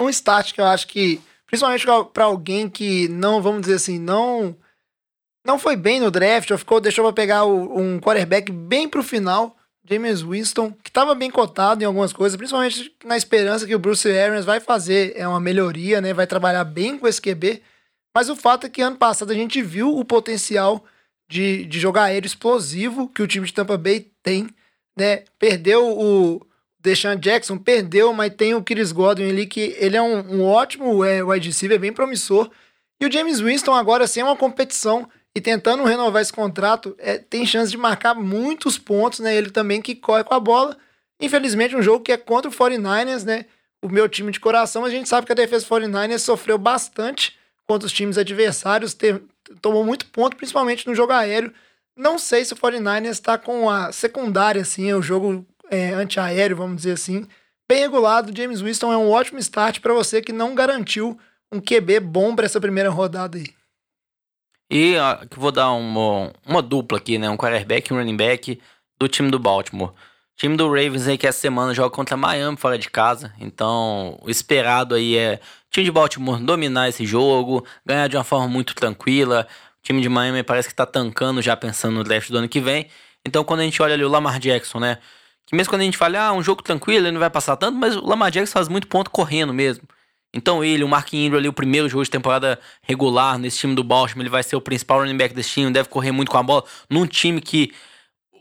Um 0.00 0.08
start 0.08 0.52
que 0.52 0.60
eu 0.60 0.66
acho 0.66 0.86
que, 0.86 1.20
principalmente 1.54 1.86
para 2.12 2.24
alguém 2.24 2.68
que 2.68 3.06
não, 3.08 3.40
vamos 3.40 3.62
dizer 3.62 3.74
assim, 3.74 3.98
não 3.98 4.56
não 5.46 5.58
foi 5.58 5.76
bem 5.76 6.00
no 6.00 6.10
draft, 6.10 6.50
ou 6.50 6.58
ficou, 6.58 6.80
deixou 6.80 7.04
para 7.04 7.12
pegar 7.12 7.44
o, 7.44 7.78
um 7.78 8.00
quarterback 8.00 8.50
bem 8.50 8.88
pro 8.88 9.02
final, 9.02 9.54
James 9.86 10.22
Winston, 10.22 10.72
que 10.82 10.88
estava 10.88 11.14
bem 11.14 11.30
cotado 11.30 11.82
em 11.82 11.86
algumas 11.86 12.14
coisas, 12.14 12.36
principalmente 12.36 12.96
na 13.04 13.16
esperança 13.16 13.66
que 13.66 13.74
o 13.74 13.78
Bruce 13.78 14.08
Arians 14.10 14.46
vai 14.46 14.58
fazer 14.58 15.12
é 15.14 15.28
uma 15.28 15.38
melhoria, 15.38 16.00
né? 16.00 16.14
Vai 16.14 16.26
trabalhar 16.26 16.64
bem 16.64 16.98
com 16.98 17.06
esse 17.06 17.20
QB. 17.20 17.62
Mas 18.16 18.30
o 18.30 18.36
fato 18.36 18.66
é 18.66 18.70
que 18.70 18.80
ano 18.80 18.96
passado 18.96 19.30
a 19.30 19.34
gente 19.34 19.60
viu 19.60 19.94
o 19.94 20.04
potencial 20.04 20.82
de, 21.28 21.66
de 21.66 21.78
jogar 21.78 22.04
aéreo 22.04 22.26
explosivo 22.26 23.08
que 23.08 23.22
o 23.22 23.26
time 23.26 23.46
de 23.46 23.52
Tampa 23.52 23.76
Bay 23.76 24.10
tem, 24.22 24.48
né? 24.96 25.24
Perdeu 25.38 25.86
o 25.86 26.40
Deshaun 26.84 27.16
Jackson, 27.16 27.56
perdeu, 27.56 28.12
mas 28.12 28.34
tem 28.34 28.54
o 28.54 28.62
Chris 28.62 28.92
Godwin 28.92 29.30
ali 29.30 29.46
que 29.46 29.74
ele 29.78 29.96
é 29.96 30.02
um, 30.02 30.36
um 30.36 30.44
ótimo 30.44 31.02
é, 31.02 31.24
wide 31.24 31.48
receiver, 31.48 31.80
bem 31.80 31.94
promissor. 31.94 32.50
E 33.00 33.06
o 33.06 33.10
James 33.10 33.40
Winston 33.40 33.72
agora 33.72 34.06
sem 34.06 34.22
uma 34.22 34.36
competição 34.36 35.08
e 35.34 35.40
tentando 35.40 35.82
renovar 35.82 36.20
esse 36.20 36.32
contrato, 36.32 36.94
é, 36.98 37.16
tem 37.16 37.46
chance 37.46 37.70
de 37.70 37.78
marcar 37.78 38.14
muitos 38.14 38.76
pontos, 38.76 39.18
né? 39.20 39.34
Ele 39.34 39.50
também 39.50 39.80
que 39.80 39.94
corre 39.94 40.22
com 40.22 40.34
a 40.34 40.38
bola. 40.38 40.76
Infelizmente, 41.18 41.74
um 41.74 41.82
jogo 41.82 42.04
que 42.04 42.12
é 42.12 42.18
contra 42.18 42.50
o 42.50 42.54
49ers, 42.54 43.24
né? 43.24 43.46
O 43.82 43.88
meu 43.88 44.06
time 44.06 44.30
de 44.30 44.38
coração, 44.38 44.84
a 44.84 44.90
gente 44.90 45.08
sabe 45.08 45.26
que 45.26 45.32
a 45.32 45.34
defesa 45.34 45.66
49ers 45.66 46.18
sofreu 46.18 46.58
bastante 46.58 47.36
contra 47.66 47.86
os 47.86 47.92
times 47.92 48.18
adversários, 48.18 48.96
tomou 49.60 49.84
muito 49.84 50.06
ponto, 50.06 50.36
principalmente 50.36 50.86
no 50.86 50.94
jogo 50.94 51.12
aéreo. 51.12 51.52
Não 51.96 52.18
sei 52.18 52.44
se 52.44 52.52
o 52.52 52.56
49ers 52.56 53.10
está 53.10 53.38
com 53.38 53.70
a 53.70 53.90
secundária, 53.90 54.60
assim, 54.60 54.92
o 54.92 55.02
jogo 55.02 55.46
é, 55.70 55.90
antiaéreo, 55.90 56.56
vamos 56.56 56.76
dizer 56.76 56.92
assim, 56.92 57.26
bem 57.68 57.80
regulado. 57.80 58.36
James 58.36 58.60
Winston 58.60 58.92
é 58.92 58.96
um 58.96 59.10
ótimo 59.10 59.38
start 59.38 59.80
para 59.80 59.94
você 59.94 60.20
que 60.20 60.32
não 60.32 60.54
garantiu 60.54 61.18
um 61.52 61.60
QB 61.60 62.00
bom 62.00 62.34
para 62.34 62.46
essa 62.46 62.60
primeira 62.60 62.90
rodada 62.90 63.38
aí. 63.38 63.46
E 64.70 64.96
uh, 64.96 65.26
vou 65.36 65.52
dar 65.52 65.72
uma, 65.72 66.32
uma 66.46 66.62
dupla 66.62 66.98
aqui, 66.98 67.18
né? 67.18 67.28
Um 67.28 67.36
quarterback 67.36 67.90
e 67.90 67.94
um 67.94 67.98
running 67.98 68.16
back 68.16 68.60
do 68.98 69.08
time 69.08 69.30
do 69.30 69.38
Baltimore. 69.38 69.90
O 69.90 70.36
time 70.36 70.56
do 70.56 70.66
Ravens 70.66 71.06
aí 71.06 71.16
que 71.16 71.26
essa 71.26 71.38
semana 71.38 71.72
joga 71.72 71.90
contra 71.90 72.16
Miami 72.16 72.56
fora 72.56 72.76
de 72.76 72.90
casa. 72.90 73.32
Então, 73.38 74.18
o 74.22 74.28
esperado 74.28 74.94
aí 74.94 75.16
é 75.16 75.40
o 75.68 75.70
time 75.70 75.84
de 75.84 75.92
Baltimore 75.92 76.40
dominar 76.40 76.88
esse 76.88 77.06
jogo, 77.06 77.64
ganhar 77.86 78.08
de 78.08 78.16
uma 78.16 78.24
forma 78.24 78.48
muito 78.48 78.74
tranquila. 78.74 79.46
O 79.78 79.82
time 79.82 80.02
de 80.02 80.08
Miami 80.08 80.42
parece 80.42 80.68
que 80.68 80.74
tá 80.74 80.86
tancando 80.86 81.40
já 81.40 81.56
pensando 81.56 81.94
no 81.94 82.02
draft 82.02 82.30
do 82.30 82.38
ano 82.38 82.48
que 82.48 82.60
vem. 82.60 82.88
Então, 83.24 83.44
quando 83.44 83.60
a 83.60 83.62
gente 83.62 83.80
olha 83.80 83.94
ali 83.94 84.04
o 84.04 84.08
Lamar 84.08 84.40
Jackson, 84.40 84.80
né? 84.80 84.98
Que 85.46 85.54
mesmo 85.54 85.70
quando 85.70 85.82
a 85.82 85.84
gente 85.84 85.98
fala, 85.98 86.28
ah, 86.28 86.32
um 86.32 86.42
jogo 86.42 86.62
tranquilo, 86.62 87.06
ele 87.06 87.12
não 87.12 87.20
vai 87.20 87.30
passar 87.30 87.56
tanto, 87.56 87.78
mas 87.78 87.96
o 87.96 88.04
Lamar 88.04 88.30
Jackson 88.30 88.52
faz 88.52 88.68
muito 88.68 88.86
ponto 88.86 89.10
correndo 89.10 89.52
mesmo. 89.52 89.84
Então 90.32 90.64
ele, 90.64 90.82
o 90.82 90.88
Mark 90.88 91.12
Ingram 91.12 91.38
ali, 91.38 91.48
o 91.48 91.52
primeiro 91.52 91.88
jogo 91.88 92.02
de 92.02 92.10
temporada 92.10 92.58
regular 92.82 93.38
nesse 93.38 93.58
time 93.58 93.74
do 93.74 93.84
Baltimore, 93.84 94.22
ele 94.22 94.30
vai 94.30 94.42
ser 94.42 94.56
o 94.56 94.60
principal 94.60 95.00
running 95.00 95.16
back 95.16 95.32
desse 95.32 95.50
time, 95.50 95.70
deve 95.70 95.88
correr 95.88 96.10
muito 96.10 96.30
com 96.30 96.38
a 96.38 96.42
bola, 96.42 96.64
num 96.90 97.06
time 97.06 97.40
que 97.40 97.72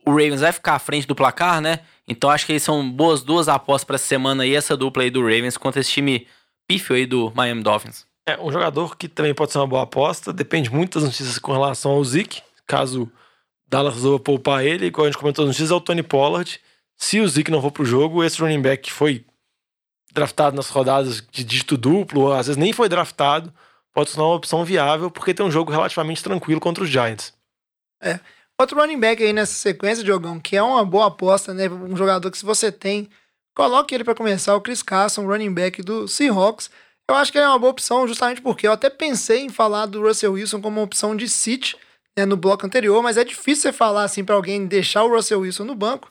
o 0.06 0.12
Ravens 0.12 0.42
vai 0.42 0.52
ficar 0.52 0.74
à 0.74 0.80
frente 0.80 1.06
do 1.06 1.14
placar, 1.14 1.62
né? 1.62 1.80
Então 2.08 2.30
acho 2.30 2.46
que 2.48 2.60
são 2.60 2.90
boas 2.90 3.22
duas 3.22 3.48
apostas 3.48 3.86
para 3.86 3.96
essa 3.96 4.06
semana 4.06 4.44
aí, 4.44 4.56
essa 4.56 4.76
dupla 4.76 5.04
aí 5.04 5.12
do 5.12 5.22
Ravens 5.22 5.56
contra 5.56 5.80
esse 5.82 5.92
time 5.92 6.28
pífio 6.68 6.96
aí 6.96 7.06
do 7.06 7.32
Miami 7.36 7.62
Dolphins. 7.62 8.06
É, 8.26 8.40
um 8.40 8.52
jogador 8.52 8.98
que 8.98 9.08
também 9.08 9.34
pode 9.34 9.52
ser 9.52 9.60
uma 9.60 9.68
boa 9.68 9.84
aposta, 9.84 10.34
depende 10.34 10.72
muito 10.72 11.00
das 11.00 11.04
notícias 11.04 11.38
com 11.38 11.52
relação 11.52 11.92
ao 11.92 12.04
Zeke, 12.04 12.42
caso 12.66 13.12
Dallas 13.68 13.94
resolva 13.96 14.20
poupar 14.20 14.66
ele, 14.66 14.88
igual 14.88 15.06
a 15.06 15.10
gente 15.12 15.20
comentou 15.20 15.46
nas 15.46 15.50
notícias, 15.50 15.72
é 15.72 15.76
o 15.76 15.82
Tony 15.82 16.04
Pollard. 16.04 16.60
Se 17.04 17.20
o 17.20 17.28
Zeke 17.28 17.52
não 17.52 17.62
for 17.62 17.70
pro 17.70 17.84
jogo, 17.84 18.24
esse 18.24 18.42
running 18.42 18.62
back 18.62 18.90
foi 18.90 19.26
draftado 20.14 20.56
nas 20.56 20.70
rodadas 20.70 21.22
de 21.30 21.44
dígito 21.44 21.76
duplo, 21.76 22.32
às 22.32 22.48
vezes 22.48 22.56
nem 22.56 22.72
foi 22.72 22.88
draftado, 22.88 23.54
pode 23.94 24.10
ser 24.10 24.22
uma 24.22 24.34
opção 24.34 24.64
viável, 24.64 25.12
porque 25.12 25.34
tem 25.34 25.46
um 25.46 25.52
jogo 25.52 25.70
relativamente 25.70 26.24
tranquilo 26.24 26.62
contra 26.62 26.82
os 26.82 26.90
Giants. 26.90 27.34
É. 28.02 28.22
Outro 28.58 28.80
running 28.80 29.02
back 29.02 29.22
aí 29.22 29.34
nessa 29.34 29.54
sequência, 29.54 30.02
Diogão, 30.02 30.40
que 30.40 30.56
é 30.56 30.64
uma 30.64 30.86
boa 30.86 31.08
aposta, 31.08 31.54
né? 31.54 31.68
Um 31.68 31.94
jogador 31.98 32.32
que 32.32 32.38
se 32.38 32.46
você 32.46 32.72
tem, 32.72 33.10
coloque 33.54 33.94
ele 33.94 34.06
para 34.06 34.16
começar, 34.16 34.56
o 34.56 34.62
Chris 34.62 34.82
Carson, 34.82 35.28
running 35.28 35.54
back 35.54 35.82
do 35.84 36.08
Seahawks. 36.08 36.72
Eu 37.10 37.18
acho 37.18 37.34
que 37.34 37.38
é 37.38 37.46
uma 37.46 37.60
boa 37.60 37.72
opção 37.72 38.08
justamente 38.08 38.42
porque 38.42 38.66
eu 38.66 38.72
até 38.72 38.90
pensei 38.90 39.42
em 39.42 39.50
falar 39.50 39.88
do 39.88 40.02
Russell 40.02 40.32
Wilson 40.32 40.62
como 40.62 40.80
uma 40.80 40.86
opção 40.86 41.18
de 41.18 41.28
sit 41.28 41.76
né, 42.18 42.26
no 42.26 42.38
bloco 42.38 42.66
anterior, 42.66 43.04
mas 43.04 43.18
é 43.18 43.26
difícil 43.26 43.64
você 43.64 43.74
falar 43.74 44.06
assim 44.06 44.24
para 44.24 44.36
alguém 44.36 44.66
deixar 44.66 45.04
o 45.04 45.14
Russell 45.14 45.42
Wilson 45.42 45.66
no 45.66 45.76
banco, 45.76 46.10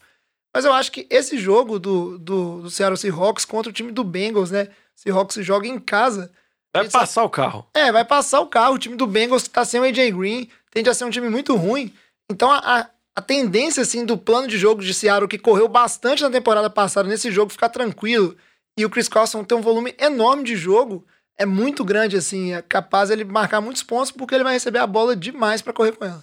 mas 0.55 0.65
eu 0.65 0.73
acho 0.73 0.93
que 0.93 1.07
esse 1.09 1.39
jogo 1.39 1.79
do, 1.79 2.19
do, 2.19 2.63
do 2.63 2.71
Seattle 2.71 2.97
Seahawks 2.97 3.45
contra 3.45 3.71
o 3.71 3.73
time 3.73 3.91
do 3.91 4.05
Bengals, 4.05 4.51
né? 4.51 4.69
Seahawks 4.95 5.37
joga 5.45 5.67
em 5.67 5.79
casa. 5.79 6.31
Vai 6.75 6.85
passar 6.85 7.07
sabe... 7.07 7.27
o 7.27 7.31
carro. 7.31 7.67
É, 7.73 7.91
vai 7.91 8.05
passar 8.05 8.41
o 8.41 8.47
carro. 8.47 8.75
O 8.75 8.79
time 8.79 8.97
do 8.97 9.07
Bengals 9.07 9.49
tá 9.49 9.65
sem 9.65 9.81
o 9.81 9.85
AJ 9.85 10.11
Green, 10.13 10.49
tende 10.71 10.91
a 10.91 10.95
ser 10.95 11.05
um 11.05 11.11
time 11.11 11.29
muito 11.29 11.57
ruim. 11.57 11.93
Então 12.31 12.51
a, 12.51 12.89
a 13.17 13.23
tendência, 13.23 13.83
assim, 13.83 14.05
do 14.05 14.19
plano 14.19 14.47
de 14.47 14.59
jogo 14.59 14.83
de 14.83 14.93
Seattle, 14.93 15.29
que 15.29 15.39
correu 15.39 15.69
bastante 15.69 16.23
na 16.23 16.31
temporada 16.31 16.69
passada, 16.69 17.09
nesse 17.09 17.31
jogo 17.31 17.51
ficar 17.51 17.71
tranquilo, 17.71 18.37
e 18.79 18.85
o 18.85 18.91
Chris 18.91 19.09
Carson 19.09 19.45
tem 19.45 19.57
um 19.57 19.63
volume 19.63 19.95
enorme 19.99 20.45
de 20.45 20.57
jogo, 20.57 21.05
é 21.39 21.45
muito 21.45 21.85
grande, 21.85 22.17
assim, 22.17 22.55
é 22.55 22.63
capaz 22.63 23.11
ele 23.11 23.25
marcar 23.25 23.61
muitos 23.61 23.83
pontos, 23.83 24.11
porque 24.11 24.35
ele 24.35 24.45
vai 24.45 24.55
receber 24.55 24.79
a 24.79 24.87
bola 24.87 25.17
demais 25.17 25.61
para 25.61 25.73
correr 25.73 25.93
com 25.93 26.05
ela. 26.05 26.23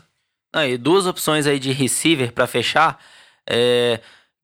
Ah, 0.53 0.67
e 0.67 0.77
duas 0.77 1.05
opções 1.05 1.45
aí 1.45 1.59
de 1.59 1.71
receiver 1.71 2.31
para 2.31 2.47
fechar. 2.47 2.99
É 3.47 3.99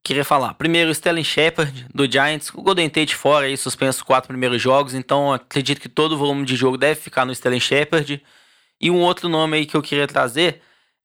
queria 0.06 0.24
falar. 0.24 0.54
Primeiro, 0.54 0.92
Sterling 0.92 1.24
Shepard, 1.24 1.88
do 1.94 2.10
Giants. 2.10 2.52
O 2.54 2.62
Golden 2.62 2.88
Tate 2.88 3.16
fora 3.16 3.48
aí, 3.48 3.58
suspenso 3.58 3.98
os 3.98 4.04
quatro 4.04 4.28
primeiros 4.28 4.62
jogos. 4.62 4.94
Então, 4.94 5.34
acredito 5.34 5.82
que 5.82 5.90
todo 5.90 6.12
o 6.14 6.18
volume 6.18 6.46
de 6.46 6.56
jogo 6.56 6.78
deve 6.78 7.00
ficar 7.00 7.26
no 7.26 7.32
Sterling 7.32 7.60
Shepard. 7.60 8.24
E 8.80 8.92
um 8.92 9.02
outro 9.02 9.28
nome 9.28 9.58
aí 9.58 9.66
que 9.66 9.76
eu 9.76 9.82
queria 9.82 10.08
trazer 10.08 10.62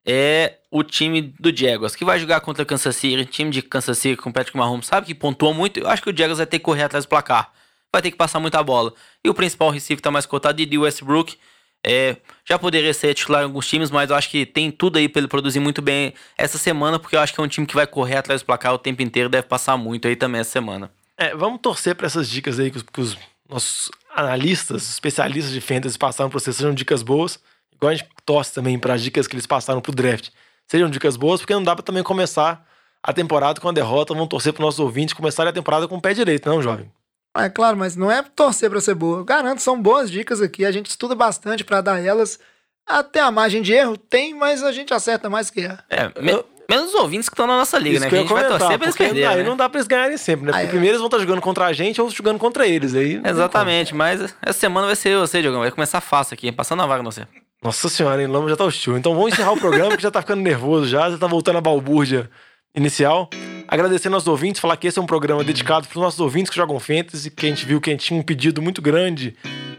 é 0.07 0.59
o 0.71 0.83
time 0.83 1.35
do 1.41 1.55
Jaguars, 1.55 1.97
que 1.97 2.05
vai 2.05 2.19
jogar 2.19 2.41
contra 2.43 2.63
o 2.63 2.67
Kansas 2.67 2.95
City. 2.95 3.25
time 3.25 3.51
de 3.51 3.63
Kansas 3.63 3.99
City 3.99 4.17
com 4.17 4.29
o 4.29 4.33
Patrick 4.33 4.57
Mahomes, 4.57 4.87
sabe 4.87 5.07
que 5.07 5.15
pontuou 5.15 5.55
muito. 5.55 5.81
Eu 5.81 5.89
acho 5.89 6.03
que 6.03 6.11
o 6.11 6.17
Jaguars 6.17 6.39
vai 6.39 6.47
ter 6.47 6.59
que 6.59 6.65
correr 6.65 6.83
atrás 6.83 7.07
do 7.07 7.09
placar. 7.09 7.53
Vai 7.91 8.03
ter 8.03 8.11
que 8.11 8.17
passar 8.19 8.39
muita 8.39 8.63
bola. 8.63 8.93
E 9.25 9.31
o 9.31 9.35
principal 9.35 9.71
receiver 9.71 10.03
tá 10.03 10.11
mais 10.11 10.27
cotado, 10.27 10.65
de 10.65 10.79
Westbrook. 10.79 11.39
É, 11.85 12.17
já 12.45 12.59
poderia 12.59 12.93
ser 12.93 13.15
titular 13.15 13.43
em 13.43 13.45
alguns 13.45 13.67
times, 13.67 13.91
mas 13.91 14.11
eu 14.11 14.17
acho 14.17 14.29
que 14.29 14.45
tem 14.45 14.71
tudo 14.71 14.99
aí 14.99 15.09
para 15.09 15.21
ele 15.21 15.29
produzir 15.29 15.61
muito 15.61 15.81
bem 15.81 16.13
essa 16.37 16.59
semana, 16.59 16.99
porque 16.99 17.17
eu 17.17 17.21
acho 17.21 17.33
que 17.33 17.41
é 17.41 17.43
um 17.45 17.49
time 17.49 17.67
que 17.67 17.75
vai 17.75 17.87
correr 17.87 18.17
atrás 18.17 18.43
do 18.43 18.45
placar 18.45 18.75
o 18.75 18.79
tempo 18.79 19.03
inteiro, 19.03 19.29
deve 19.29 19.47
passar 19.47 19.77
muito 19.77 20.07
aí 20.07 20.15
também 20.15 20.41
essa 20.41 20.51
semana. 20.51 20.91
É, 21.17 21.35
vamos 21.35 21.61
torcer 21.61 21.95
para 21.95 22.07
essas 22.07 22.29
dicas 22.29 22.59
aí 22.59 22.71
que 22.71 22.79
os, 22.79 22.83
que 22.83 23.01
os, 23.01 23.17
nossos 23.49 23.91
analistas, 24.15 24.89
especialistas 24.89 25.53
de 25.53 25.61
fantasy 25.61 25.99
passaram 25.99 26.31
para 26.31 26.39
vocês, 26.39 26.57
sejam 26.57 26.73
dicas 26.73 27.03
boas, 27.03 27.41
igual 27.75 27.91
a 27.91 27.95
gente 27.95 28.09
torce 28.25 28.55
também 28.55 28.79
para 28.79 28.95
as 28.95 29.03
dicas 29.03 29.27
que 29.27 29.35
eles 29.35 29.47
passaram 29.47 29.81
pro 29.81 29.93
draft. 29.93 30.29
Sejam 30.67 30.89
dicas 30.89 31.17
boas, 31.17 31.41
porque 31.41 31.53
não 31.53 31.63
dá 31.63 31.75
para 31.75 31.83
também 31.83 32.03
começar 32.03 32.65
a 33.03 33.13
temporada 33.13 33.61
com 33.61 33.69
a 33.69 33.73
derrota, 33.73 34.15
vamos 34.15 34.29
torcer 34.29 34.53
para 34.53 34.65
nossos 34.65 34.79
ouvintes 34.79 35.15
começarem 35.15 35.51
a 35.51 35.53
temporada 35.53 35.89
com 35.89 35.97
o 35.97 36.01
pé 36.01 36.15
direito, 36.15 36.49
não, 36.49 36.63
jovem? 36.63 36.91
Ah, 37.35 37.45
é 37.45 37.49
claro, 37.51 37.77
mas 37.77 37.95
não 37.97 38.11
é 38.11 38.23
torcer 38.23 38.69
pra 38.71 38.81
ser 38.81 38.95
boa. 38.95 39.19
Eu 39.19 39.25
garanto, 39.25 39.61
são 39.63 39.81
boas 39.81 40.11
dicas 40.11 40.41
aqui. 40.43 40.65
A 40.65 40.73
gente 40.73 40.87
estuda 40.91 41.15
bastante 41.15 41.63
pra 41.65 41.81
dar 41.81 42.01
elas. 42.05 42.39
Até 42.87 43.21
a 43.21 43.31
margem 43.31 43.63
de 43.63 43.73
erro 43.73 43.97
tem, 43.97 44.35
mas 44.35 44.63
a 44.65 44.73
gente 44.73 44.93
acerta 44.93 45.31
mais 45.31 45.49
que 45.49 45.61
erra. 45.61 45.85
É, 45.89 46.07
me- 46.21 46.45
menos 46.69 46.89
os 46.89 46.95
ouvintes 46.95 47.29
que 47.29 47.35
estão 47.35 47.47
na 47.47 47.57
nossa 47.57 47.79
liga, 47.79 47.97
Isso 47.97 48.05
né? 48.05 48.09
que 48.09 48.15
a 48.17 48.19
eu 48.19 48.23
gente 48.23 48.33
vai 48.33 48.49
torcer 48.49 48.77
pra 48.79 48.87
eles 48.87 48.97
perderem. 48.97 49.27
aí 49.29 49.37
né? 49.39 49.43
não 49.45 49.57
dá 49.57 49.69
pra 49.69 49.79
eles 49.79 49.87
ganharem 49.87 50.17
sempre, 50.17 50.47
né? 50.47 50.51
Ah, 50.51 50.55
Porque 50.55 50.67
é. 50.67 50.71
primeiro 50.71 50.93
eles 50.95 50.99
vão 51.01 51.07
estar 51.07 51.19
jogando 51.21 51.41
contra 51.41 51.67
a 51.67 51.73
gente 51.73 52.01
ou 52.01 52.11
jogando 52.11 52.39
contra 52.39 52.67
eles. 52.67 52.95
Aí 52.97 53.21
Exatamente, 53.25 53.95
mas 53.95 54.35
essa 54.43 54.59
semana 54.59 54.89
vai 54.89 54.97
ser 54.97 55.17
você, 55.17 55.41
Diogão. 55.41 55.61
Vai 55.61 55.71
começar 55.71 56.01
fácil 56.01 56.35
aqui, 56.35 56.51
passando 56.51 56.83
a 56.83 56.87
vaga 56.87 57.03
no 57.03 57.13
você. 57.13 57.27
Nossa 57.63 57.89
senhora, 57.89 58.21
hein? 58.21 58.27
Lama 58.27 58.49
já 58.49 58.57
tá 58.57 58.65
hostil. 58.65 58.97
Então 58.97 59.15
vamos 59.15 59.33
encerrar 59.35 59.53
o 59.53 59.61
programa 59.61 59.97
que 59.97 60.03
já 60.03 60.11
tá 60.11 60.21
ficando 60.21 60.43
nervoso 60.43 60.89
já, 60.89 61.11
já 61.11 61.19
tá 61.19 61.27
voltando 61.29 61.59
a 61.59 61.61
balbúrdia 61.61 62.29
inicial. 62.75 63.29
Agradecendo 63.71 64.17
aos 64.17 64.27
ouvintes, 64.27 64.61
falar 64.61 64.77
que 64.77 64.89
esse 64.89 64.99
é 64.99 65.03
um 65.03 65.07
programa 65.07 65.45
dedicado 65.45 65.87
para 65.87 65.97
os 65.97 66.03
nossos 66.03 66.19
ouvintes 66.19 66.51
que 66.51 66.57
jogam 66.57 66.81
Fantasy, 66.81 67.31
que 67.31 67.47
a 67.47 67.49
gente 67.49 67.65
viu 67.65 67.81
que 67.81 67.89
a 67.89 67.93
gente 67.93 68.05
tinha 68.05 68.19
um 68.19 68.23
pedido 68.23 68.61
muito 68.61 68.83
grande 68.83 69.37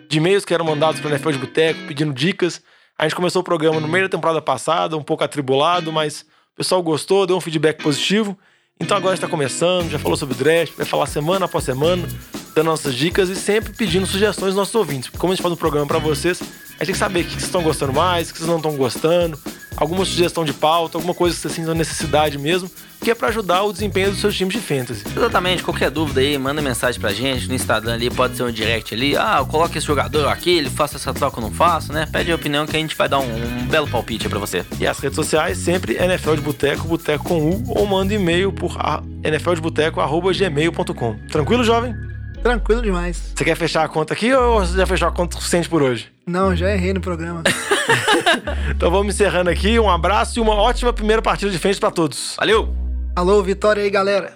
de 0.08 0.18
e-mails 0.18 0.46
que 0.46 0.54
eram 0.54 0.64
mandados 0.64 1.02
para 1.02 1.10
o 1.10 1.12
NFL 1.12 1.32
de 1.32 1.38
Boteco, 1.40 1.88
pedindo 1.90 2.14
dicas. 2.14 2.62
A 2.98 3.04
gente 3.04 3.16
começou 3.16 3.42
o 3.42 3.44
programa 3.44 3.82
no 3.82 3.90
meio 3.90 4.06
da 4.06 4.10
temporada 4.10 4.42
passada, 4.42 4.96
um 4.96 5.04
pouco 5.04 5.26
atribulado, 5.26 5.92
mas 5.92 6.22
o 6.54 6.56
pessoal 6.56 6.82
gostou, 6.82 7.28
deu 7.28 7.36
um 7.36 7.42
feedback 7.42 7.84
positivo. 7.84 8.40
Então 8.80 8.96
agora 8.96 9.14
está 9.14 9.28
começando, 9.28 9.90
já 9.90 10.00
falou 10.00 10.16
sobre 10.16 10.36
draft, 10.36 10.74
vai 10.78 10.86
falar 10.86 11.06
semana 11.06 11.44
após 11.44 11.66
semana, 11.66 12.08
dando 12.56 12.68
nossas 12.68 12.96
dicas 12.96 13.28
e 13.28 13.36
sempre 13.36 13.74
pedindo 13.74 14.06
sugestões 14.06 14.52
dos 14.52 14.56
nossos 14.56 14.74
ouvintes. 14.74 15.10
Como 15.10 15.34
a 15.34 15.36
gente 15.36 15.44
faz 15.44 15.54
um 15.54 15.58
programa 15.58 15.86
para 15.86 16.00
vocês, 16.00 16.42
a 16.42 16.46
gente 16.46 16.86
tem 16.86 16.94
que 16.94 16.98
saber 16.98 17.20
o 17.20 17.24
que 17.26 17.32
vocês 17.32 17.44
estão 17.44 17.62
gostando 17.62 17.92
mais, 17.92 18.30
o 18.30 18.32
que 18.32 18.40
vocês 18.40 18.50
não 18.50 18.56
estão 18.56 18.78
gostando, 18.78 19.38
alguma 19.78 20.06
sugestão 20.06 20.44
de 20.46 20.54
pauta, 20.54 20.98
alguma 20.98 21.14
coisa 21.14 21.36
que 21.36 21.42
vocês 21.42 21.54
sintam 21.54 21.74
necessidade 21.74 22.38
mesmo, 22.38 22.70
que 23.00 23.10
é 23.10 23.16
para 23.16 23.30
ajudar 23.30 23.64
o 23.64 23.74
desempenho 23.74 24.12
dos 24.12 24.20
seus 24.20 24.36
times 24.36 24.54
de 24.54 24.60
fantasy. 24.62 25.04
Exatamente, 25.16 25.64
qualquer 25.64 25.90
dúvida 25.90 26.22
aí, 26.22 26.38
manda 26.38 26.62
mensagem 26.62 27.02
pra 27.02 27.12
gente 27.12 27.48
no 27.48 27.56
Instagram 27.56 27.94
ali, 27.94 28.10
pode 28.12 28.38
ser 28.38 28.44
um 28.44 28.52
direct 28.52 28.94
ali. 28.94 29.18
Ah, 29.18 29.38
eu 29.40 29.46
coloco 29.48 29.76
esse 29.76 29.88
jogador 29.88 30.28
aqui, 30.28 30.52
ele 30.52 30.70
faço 30.70 30.98
essa 30.98 31.12
troca 31.14 31.40
ou 31.40 31.48
não 31.48 31.52
faço, 31.52 31.92
né? 31.92 32.08
Pede 32.12 32.32
a 32.32 32.36
opinião 32.36 32.68
que 32.68 32.76
a 32.76 32.80
gente 32.80 32.96
vai 32.96 33.10
dar 33.10 33.18
um, 33.20 33.24
um 33.62 33.66
belo 33.66 33.88
palpite 33.88 34.26
aí 34.26 34.30
pra 34.30 34.38
você. 34.40 34.64
E 34.80 34.86
as 34.86 35.00
redes 35.00 35.16
sociais, 35.16 35.58
sempre 35.58 35.96
NFL 35.96 36.36
de 36.36 36.42
Boteco, 36.42 36.88
Boteco 36.88 37.24
com 37.24 37.50
U, 37.50 37.64
ou 37.70 37.88
manda 37.88 38.14
e-mail 38.14 38.52
por 38.54 38.76
a- 38.80 39.02
nfldeboteco.gmail.com. 39.24 41.16
Tranquilo, 41.32 41.64
jovem? 41.64 41.96
Tranquilo 42.44 42.82
demais. 42.82 43.32
Você 43.36 43.44
quer 43.46 43.56
fechar 43.56 43.84
a 43.84 43.88
conta 43.88 44.14
aqui 44.14 44.34
ou 44.34 44.60
você 44.60 44.76
já 44.76 44.86
fechou 44.86 45.08
a 45.08 45.12
conta 45.12 45.36
suficiente 45.38 45.70
por 45.70 45.82
hoje? 45.82 46.08
Não, 46.26 46.56
já 46.56 46.72
errei 46.74 46.94
no 46.94 47.02
programa. 47.02 47.44
Então 48.76 48.90
vamos 48.90 49.14
encerrando 49.14 49.50
aqui. 49.50 49.80
Um 49.80 49.90
abraço 49.90 50.40
e 50.40 50.42
uma 50.42 50.56
ótima 50.56 50.92
primeira 50.92 51.22
partida 51.22 51.52
de 51.52 51.60
frente 51.60 51.80
para 51.80 51.92
todos. 51.92 52.36
Valeu! 52.38 52.74
Alô, 53.16 53.44
vitória 53.44 53.84
aí, 53.84 53.90
galera. 53.90 54.34